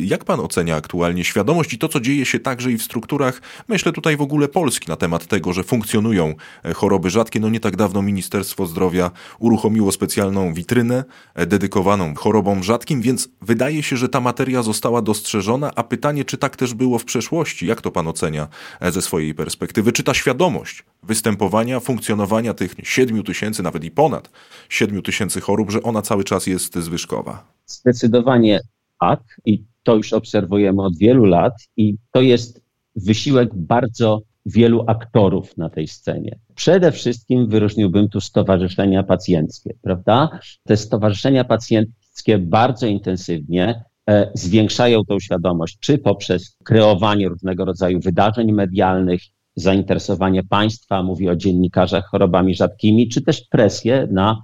[0.00, 3.42] jak pan ocenia aktualnie aktualnie świadomość i to, co dzieje się także i w strukturach,
[3.68, 7.40] myślę tutaj w ogóle Polski na temat tego, że funkcjonują e, choroby rzadkie.
[7.40, 13.82] No nie tak dawno Ministerstwo Zdrowia uruchomiło specjalną witrynę e, dedykowaną chorobom rzadkim, więc wydaje
[13.82, 17.66] się, że ta materia została dostrzeżona, a pytanie, czy tak też było w przeszłości?
[17.66, 18.48] Jak to pan ocenia
[18.80, 19.92] e, ze swojej perspektywy?
[19.92, 24.30] Czy ta świadomość występowania, funkcjonowania tych 7 tysięcy, nawet i ponad
[24.68, 27.44] 7 tysięcy chorób, że ona cały czas jest zwyżkowa?
[27.66, 28.60] Zdecydowanie
[29.00, 32.62] tak i to już obserwujemy od wielu lat i to jest
[32.96, 36.38] wysiłek bardzo wielu aktorów na tej scenie.
[36.54, 40.38] Przede wszystkim wyróżniłbym tu stowarzyszenia pacjenckie, prawda?
[40.64, 48.52] Te stowarzyszenia pacjenckie bardzo intensywnie e, zwiększają tą świadomość, czy poprzez kreowanie różnego rodzaju wydarzeń
[48.52, 49.22] medialnych,
[49.56, 54.42] zainteresowanie państwa, mówi o dziennikarzach chorobami rzadkimi, czy też presję na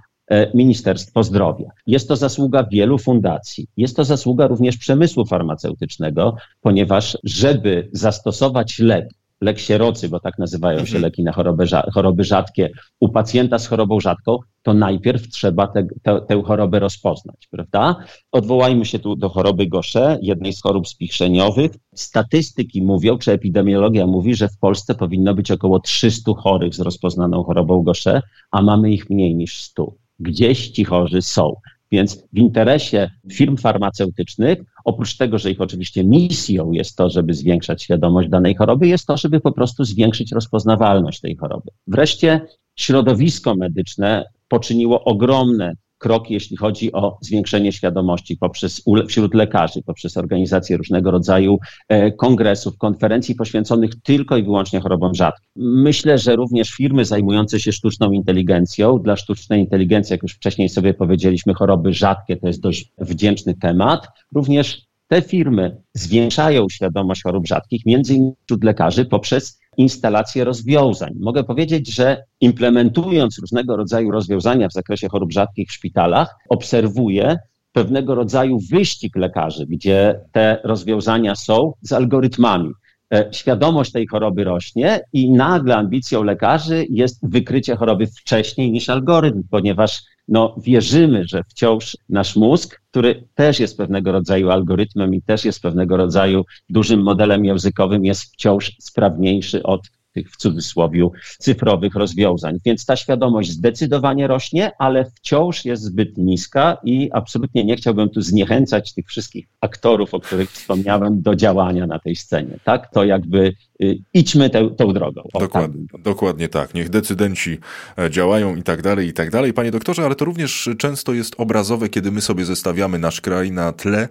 [0.53, 1.69] Ministerstwo Zdrowia.
[1.87, 3.67] Jest to zasługa wielu fundacji.
[3.77, 9.09] Jest to zasługa również przemysłu farmaceutycznego, ponieważ żeby zastosować lek,
[9.41, 11.01] lek sierocy, bo tak nazywają się mhm.
[11.01, 12.69] leki na choroby, choroby rzadkie,
[12.99, 17.95] u pacjenta z chorobą rzadką, to najpierw trzeba te, te, tę chorobę rozpoznać, prawda?
[18.31, 21.71] Odwołajmy się tu do choroby Gaucher, jednej z chorób spichrzeniowych.
[21.95, 27.43] Statystyki mówią, czy epidemiologia mówi, że w Polsce powinno być około 300 chorych z rozpoznaną
[27.43, 28.21] chorobą Gaucher,
[28.51, 31.55] a mamy ich mniej niż 100 gdzieś ci chorzy są.
[31.91, 37.83] Więc w interesie firm farmaceutycznych, oprócz tego, że ich oczywiście misją jest to, żeby zwiększać
[37.83, 41.71] świadomość danej choroby, jest to, żeby po prostu zwiększyć rozpoznawalność tej choroby.
[41.87, 42.41] Wreszcie
[42.75, 50.77] środowisko medyczne poczyniło ogromne kroki, jeśli chodzi o zwiększenie świadomości poprzez, wśród lekarzy, poprzez organizację
[50.77, 55.49] różnego rodzaju e, kongresów, konferencji poświęconych tylko i wyłącznie chorobom rzadkim.
[55.55, 60.93] Myślę, że również firmy zajmujące się sztuczną inteligencją, dla sztucznej inteligencji, jak już wcześniej sobie
[60.93, 67.85] powiedzieliśmy, choroby rzadkie to jest dość wdzięczny temat, również te firmy zwiększają świadomość chorób rzadkich,
[67.85, 71.13] między innymi wśród lekarzy poprzez instalację rozwiązań.
[71.19, 77.37] Mogę powiedzieć, że implementując różnego rodzaju rozwiązania w zakresie chorób rzadkich w szpitalach, obserwuję
[77.71, 82.71] pewnego rodzaju wyścig lekarzy, gdzie te rozwiązania są z algorytmami.
[83.13, 89.43] E, świadomość tej choroby rośnie i nagle ambicją lekarzy jest wykrycie choroby wcześniej niż algorytm,
[89.49, 95.45] ponieważ no, wierzymy, że wciąż nasz mózg, który też jest pewnego rodzaju algorytmem i też
[95.45, 99.81] jest pewnego rodzaju dużym modelem językowym, jest wciąż sprawniejszy od
[100.13, 100.91] tych w cudzysłowie
[101.39, 102.59] cyfrowych rozwiązań.
[102.65, 108.21] Więc ta świadomość zdecydowanie rośnie, ale wciąż jest zbyt niska i absolutnie nie chciałbym tu
[108.21, 112.57] zniechęcać tych wszystkich aktorów, o których wspomniałem, do działania na tej scenie.
[112.63, 112.91] Tak?
[112.93, 113.53] To jakby
[113.83, 115.21] y, idźmy te, tą drogą.
[115.33, 116.01] O, dokładnie, tak.
[116.01, 116.73] dokładnie tak.
[116.73, 117.57] Niech decydenci
[117.97, 119.53] e, działają i tak dalej, i tak dalej.
[119.53, 123.73] Panie doktorze, ale to również często jest obrazowe, kiedy my sobie zestawiamy nasz kraj na
[123.73, 124.09] tle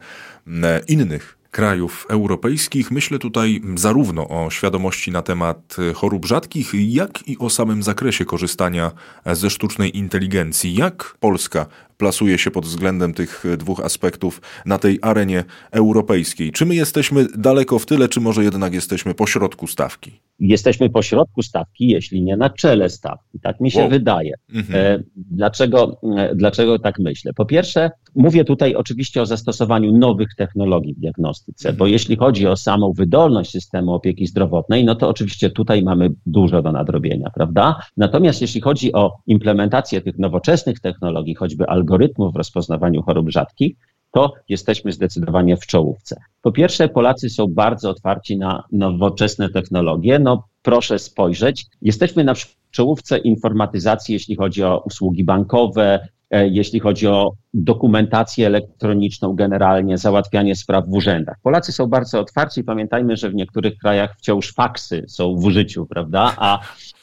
[0.89, 2.91] innych krajów europejskich.
[2.91, 8.93] Myślę tutaj zarówno o świadomości na temat chorób rzadkich, jak i o samym zakresie korzystania
[9.27, 10.75] ze sztucznej inteligencji.
[10.75, 11.67] Jak Polska
[12.01, 16.53] plasuje się pod względem tych dwóch aspektów na tej arenie europejskiej?
[16.53, 20.21] Czy my jesteśmy daleko w tyle, czy może jednak jesteśmy po środku stawki?
[20.39, 23.41] Jesteśmy po środku stawki, jeśli nie na czele stawki.
[23.43, 23.91] Tak mi się wow.
[23.91, 24.35] wydaje.
[24.55, 24.85] Mhm.
[24.85, 27.33] E, dlaczego, e, dlaczego tak myślę?
[27.33, 31.79] Po pierwsze, mówię tutaj oczywiście o zastosowaniu nowych technologii w diagnostyce, mhm.
[31.79, 36.63] bo jeśli chodzi o samą wydolność systemu opieki zdrowotnej, no to oczywiście tutaj mamy dużo
[36.63, 37.81] do nadrobienia, prawda?
[37.97, 43.77] Natomiast jeśli chodzi o implementację tych nowoczesnych technologii, choćby algorytmów, algorytmów w rozpoznawaniu chorób rzadkich,
[44.13, 46.17] to jesteśmy zdecydowanie w czołówce.
[46.43, 50.19] Po pierwsze, Polacy są bardzo otwarci na nowoczesne technologie.
[50.19, 52.35] No proszę spojrzeć, jesteśmy na
[52.71, 60.57] czołówce informatyzacji, jeśli chodzi o usługi bankowe, e, jeśli chodzi o dokumentację elektroniczną generalnie, załatwianie
[60.57, 61.37] spraw w urzędach.
[61.43, 62.65] Polacy są bardzo otwarci.
[62.65, 66.35] Pamiętajmy, że w niektórych krajach wciąż faksy są w użyciu, prawda?
[66.37, 66.59] A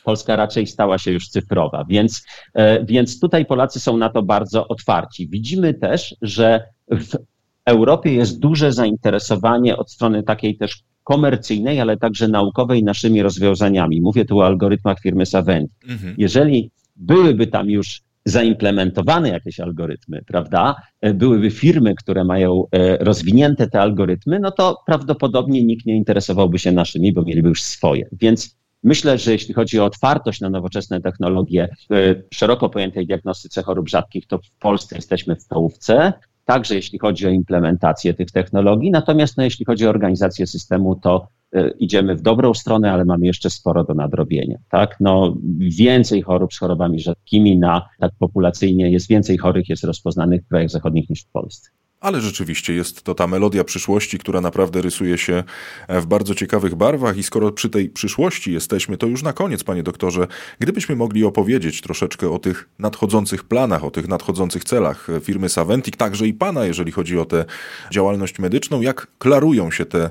[0.08, 4.68] Polska raczej stała się już cyfrowa, więc, e, więc tutaj Polacy są na to bardzo
[4.68, 5.30] otwarci.
[5.30, 7.18] Widzimy też, że w
[7.66, 14.02] Europie jest duże zainteresowanie od strony takiej też komercyjnej, ale także naukowej naszymi rozwiązaniami.
[14.02, 15.72] Mówię tu o algorytmach firmy Savent.
[15.90, 16.16] Mhm.
[16.18, 23.68] Jeżeli byłyby tam już zaimplementowane jakieś algorytmy, prawda, e, byłyby firmy, które mają e, rozwinięte
[23.68, 28.10] te algorytmy, no to prawdopodobnie nikt nie interesowałby się naszymi, bo mieliby już swoje.
[28.12, 33.90] Więc Myślę, że jeśli chodzi o otwartość na nowoczesne technologie w szeroko pojętej diagnostyce chorób
[33.90, 36.14] rzadkich, to w Polsce jesteśmy w czołówce,
[36.46, 38.92] także jeśli chodzi o implementację tych technologii.
[38.92, 43.26] Natomiast no, jeśli chodzi o organizację systemu, to y, idziemy w dobrą stronę, ale mamy
[43.26, 44.58] jeszcze sporo do nadrobienia.
[44.70, 44.98] Tak?
[45.00, 50.48] No, więcej chorób z chorobami rzadkimi na tak populacyjnie jest więcej chorych jest rozpoznanych w
[50.48, 51.70] krajach zachodnich niż w Polsce.
[52.00, 55.44] Ale rzeczywiście jest to ta melodia przyszłości, która naprawdę rysuje się
[55.90, 59.84] w bardzo ciekawych barwach i skoro przy tej przyszłości jesteśmy, to już na koniec, panie
[59.84, 60.28] doktorze,
[60.60, 66.28] gdybyśmy mogli opowiedzieć troszeczkę o tych nadchodzących planach, o tych nadchodzących celach firmy Saventic, także
[66.28, 67.46] i pana, jeżeli chodzi o tę
[67.92, 70.10] działalność medyczną, jak klarują się te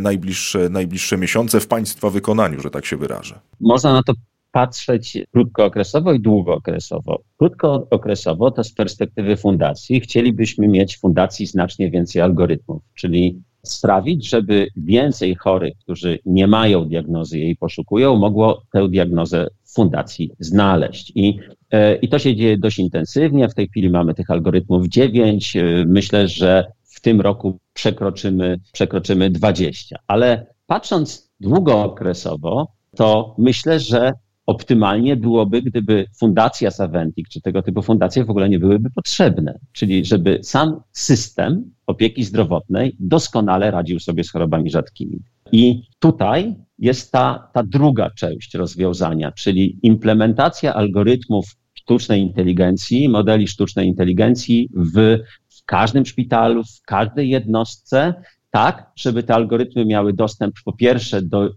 [0.00, 3.40] najbliższe, najbliższe miesiące w państwa wykonaniu, że tak się wyrażę?
[3.60, 4.12] Można na to
[4.52, 7.22] patrzeć krótkookresowo i długookresowo.
[7.36, 15.34] Krótkookresowo to z perspektywy fundacji chcielibyśmy mieć fundacji znacznie więcej algorytmów, czyli sprawić, żeby więcej
[15.34, 21.12] chorych, którzy nie mają diagnozy i jej poszukują, mogło tę diagnozę w fundacji znaleźć.
[21.14, 21.38] I,
[21.70, 23.48] e, I to się dzieje dość intensywnie.
[23.48, 25.56] W tej chwili mamy tych algorytmów 9.
[25.56, 29.96] E, myślę, że w tym roku przekroczymy, przekroczymy 20.
[30.06, 34.12] Ale patrząc długookresowo, to myślę, że
[34.46, 39.58] optymalnie byłoby, gdyby fundacja Saventic czy tego typu fundacje w ogóle nie byłyby potrzebne.
[39.72, 45.18] Czyli żeby sam system opieki zdrowotnej doskonale radził sobie z chorobami rzadkimi.
[45.52, 53.88] I tutaj jest ta, ta druga część rozwiązania, czyli implementacja algorytmów sztucznej inteligencji, modeli sztucznej
[53.88, 55.18] inteligencji w,
[55.48, 58.14] w każdym szpitalu, w każdej jednostce,
[58.50, 61.50] tak, żeby te algorytmy miały dostęp po pierwsze do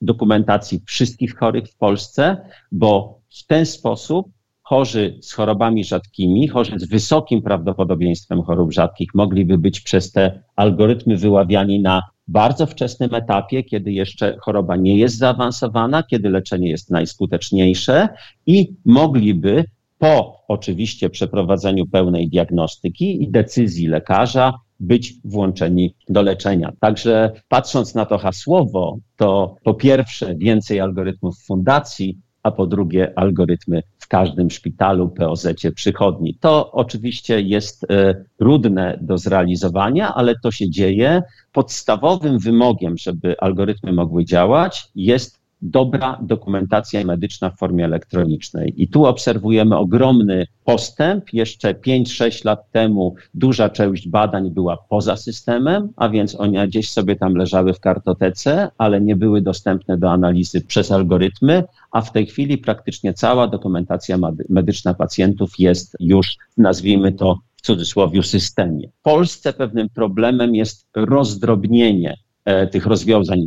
[0.00, 2.36] dokumentacji wszystkich chorych w Polsce,
[2.72, 4.26] bo w ten sposób
[4.62, 11.16] chorzy z chorobami rzadkimi, chorzy z wysokim prawdopodobieństwem chorób rzadkich mogliby być przez te algorytmy
[11.16, 18.08] wyławiani na bardzo wczesnym etapie, kiedy jeszcze choroba nie jest zaawansowana, kiedy leczenie jest najskuteczniejsze
[18.46, 19.64] i mogliby
[19.98, 26.72] po oczywiście przeprowadzeniu pełnej diagnostyki i decyzji lekarza być włączeni do leczenia.
[26.80, 33.82] Także patrząc na to hasłowo, to po pierwsze więcej algorytmów fundacji, a po drugie algorytmy
[33.98, 36.34] w każdym szpitalu, POZ przychodni.
[36.40, 41.22] To oczywiście jest e, trudne do zrealizowania, ale to się dzieje.
[41.52, 48.74] Podstawowym wymogiem, żeby algorytmy mogły działać, jest dobra dokumentacja medyczna w formie elektronicznej.
[48.76, 51.32] I tu obserwujemy ogromny postęp.
[51.32, 57.16] Jeszcze 5-6 lat temu duża część badań była poza systemem, a więc one gdzieś sobie
[57.16, 62.26] tam leżały w kartotece, ale nie były dostępne do analizy przez algorytmy, a w tej
[62.26, 68.88] chwili praktycznie cała dokumentacja medyczna pacjentów jest już, nazwijmy to w cudzysłowie, systemie.
[68.88, 73.40] W Polsce pewnym problemem jest rozdrobnienie e, tych rozwiązań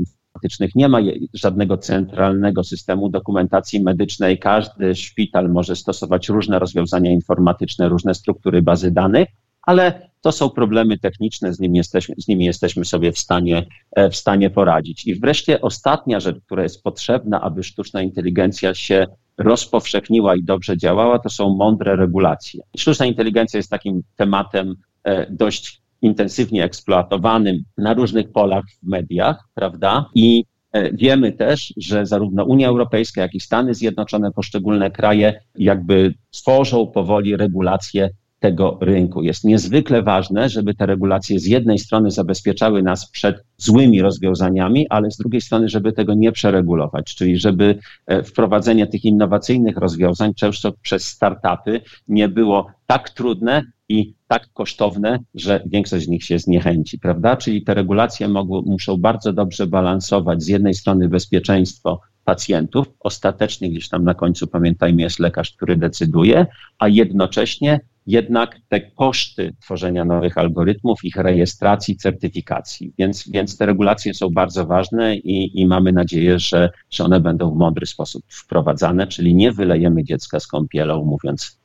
[0.76, 1.00] Nie ma
[1.34, 4.40] żadnego centralnego systemu dokumentacji medycznej.
[4.40, 9.28] Każdy szpital może stosować różne rozwiązania informatyczne, różne struktury bazy danych,
[9.62, 14.10] ale to są problemy techniczne, z nimi jesteśmy, z nimi jesteśmy sobie w stanie, e,
[14.10, 15.08] w stanie poradzić.
[15.08, 21.20] I wreszcie ostatnia rzecz, która jest potrzebna, aby sztuczna inteligencja się rozpowszechniła i dobrze działała,
[21.20, 22.62] to są mądre regulacje.
[22.78, 30.06] Sztuczna inteligencja jest takim tematem e, dość intensywnie eksploatowanym na różnych polach w mediach, prawda?
[30.16, 36.14] I e, Wiemy też, że zarówno Unia Europejska, jak i Stany Zjednoczone, poszczególne kraje jakby
[36.32, 38.10] tworzą powoli regulacje
[38.42, 39.24] tego rynku.
[39.24, 45.12] Jest niezwykle ważne, żeby te regulacje z jednej strony zabezpieczały nas przed złymi rozwiązaniami, ale
[45.12, 50.72] z drugiej strony, żeby tego nie przeregulować, czyli żeby e, wprowadzenie tych innowacyjnych rozwiązań, często
[50.82, 57.00] przez startupy, nie było tak trudne i tak kosztowne, że większość z nich się zniechęci,
[57.00, 57.38] prawda?
[57.38, 63.90] Czyli te regulacje mogą, muszą bardzo dobrze balansować z jednej strony bezpieczeństwo pacjentów, ostatecznie gdzieś
[63.90, 66.46] tam na końcu, pamiętajmy, jest lekarz, który decyduje,
[66.80, 72.94] a jednocześnie jednak te koszty tworzenia nowych algorytmów, ich rejestracji, certyfikacji.
[73.00, 77.52] Więc, więc te regulacje są bardzo ważne i, i mamy nadzieję, że, że one będą
[77.52, 81.61] w mądry sposób wprowadzane, czyli nie wylejemy dziecka z kąpielą, mówiąc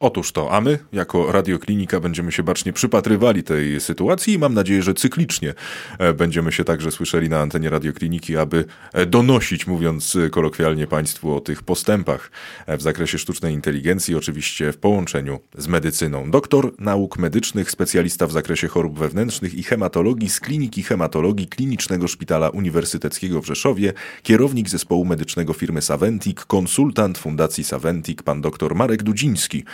[0.00, 4.82] Otóż to, a my jako Radioklinika będziemy się bacznie przypatrywali tej sytuacji i mam nadzieję,
[4.82, 5.54] że cyklicznie
[5.98, 11.40] e, będziemy się także słyszeli na antenie Radiokliniki, aby e, donosić, mówiąc kolokwialnie Państwu o
[11.40, 12.30] tych postępach
[12.66, 16.30] e, w zakresie sztucznej inteligencji, oczywiście w połączeniu z medycyną.
[16.30, 22.50] Doktor nauk medycznych, specjalista w zakresie chorób wewnętrznych i hematologii z Kliniki Hematologii Klinicznego Szpitala
[22.50, 23.92] Uniwersyteckiego w Rzeszowie,
[24.22, 29.64] kierownik zespołu medycznego firmy Saventic, konsultant Fundacji Saventic, pan dr Marek Dudziński,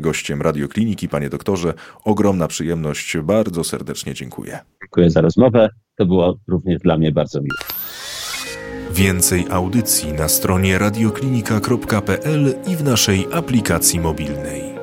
[0.00, 1.08] gościem Radiokliniki.
[1.08, 1.74] Panie doktorze,
[2.04, 4.58] ogromna przyjemność, bardzo serdecznie dziękuję.
[4.82, 7.58] Dziękuję za rozmowę, to było również dla mnie bardzo miłe.
[8.90, 14.77] Więcej audycji na stronie radioklinika.pl i w naszej aplikacji mobilnej.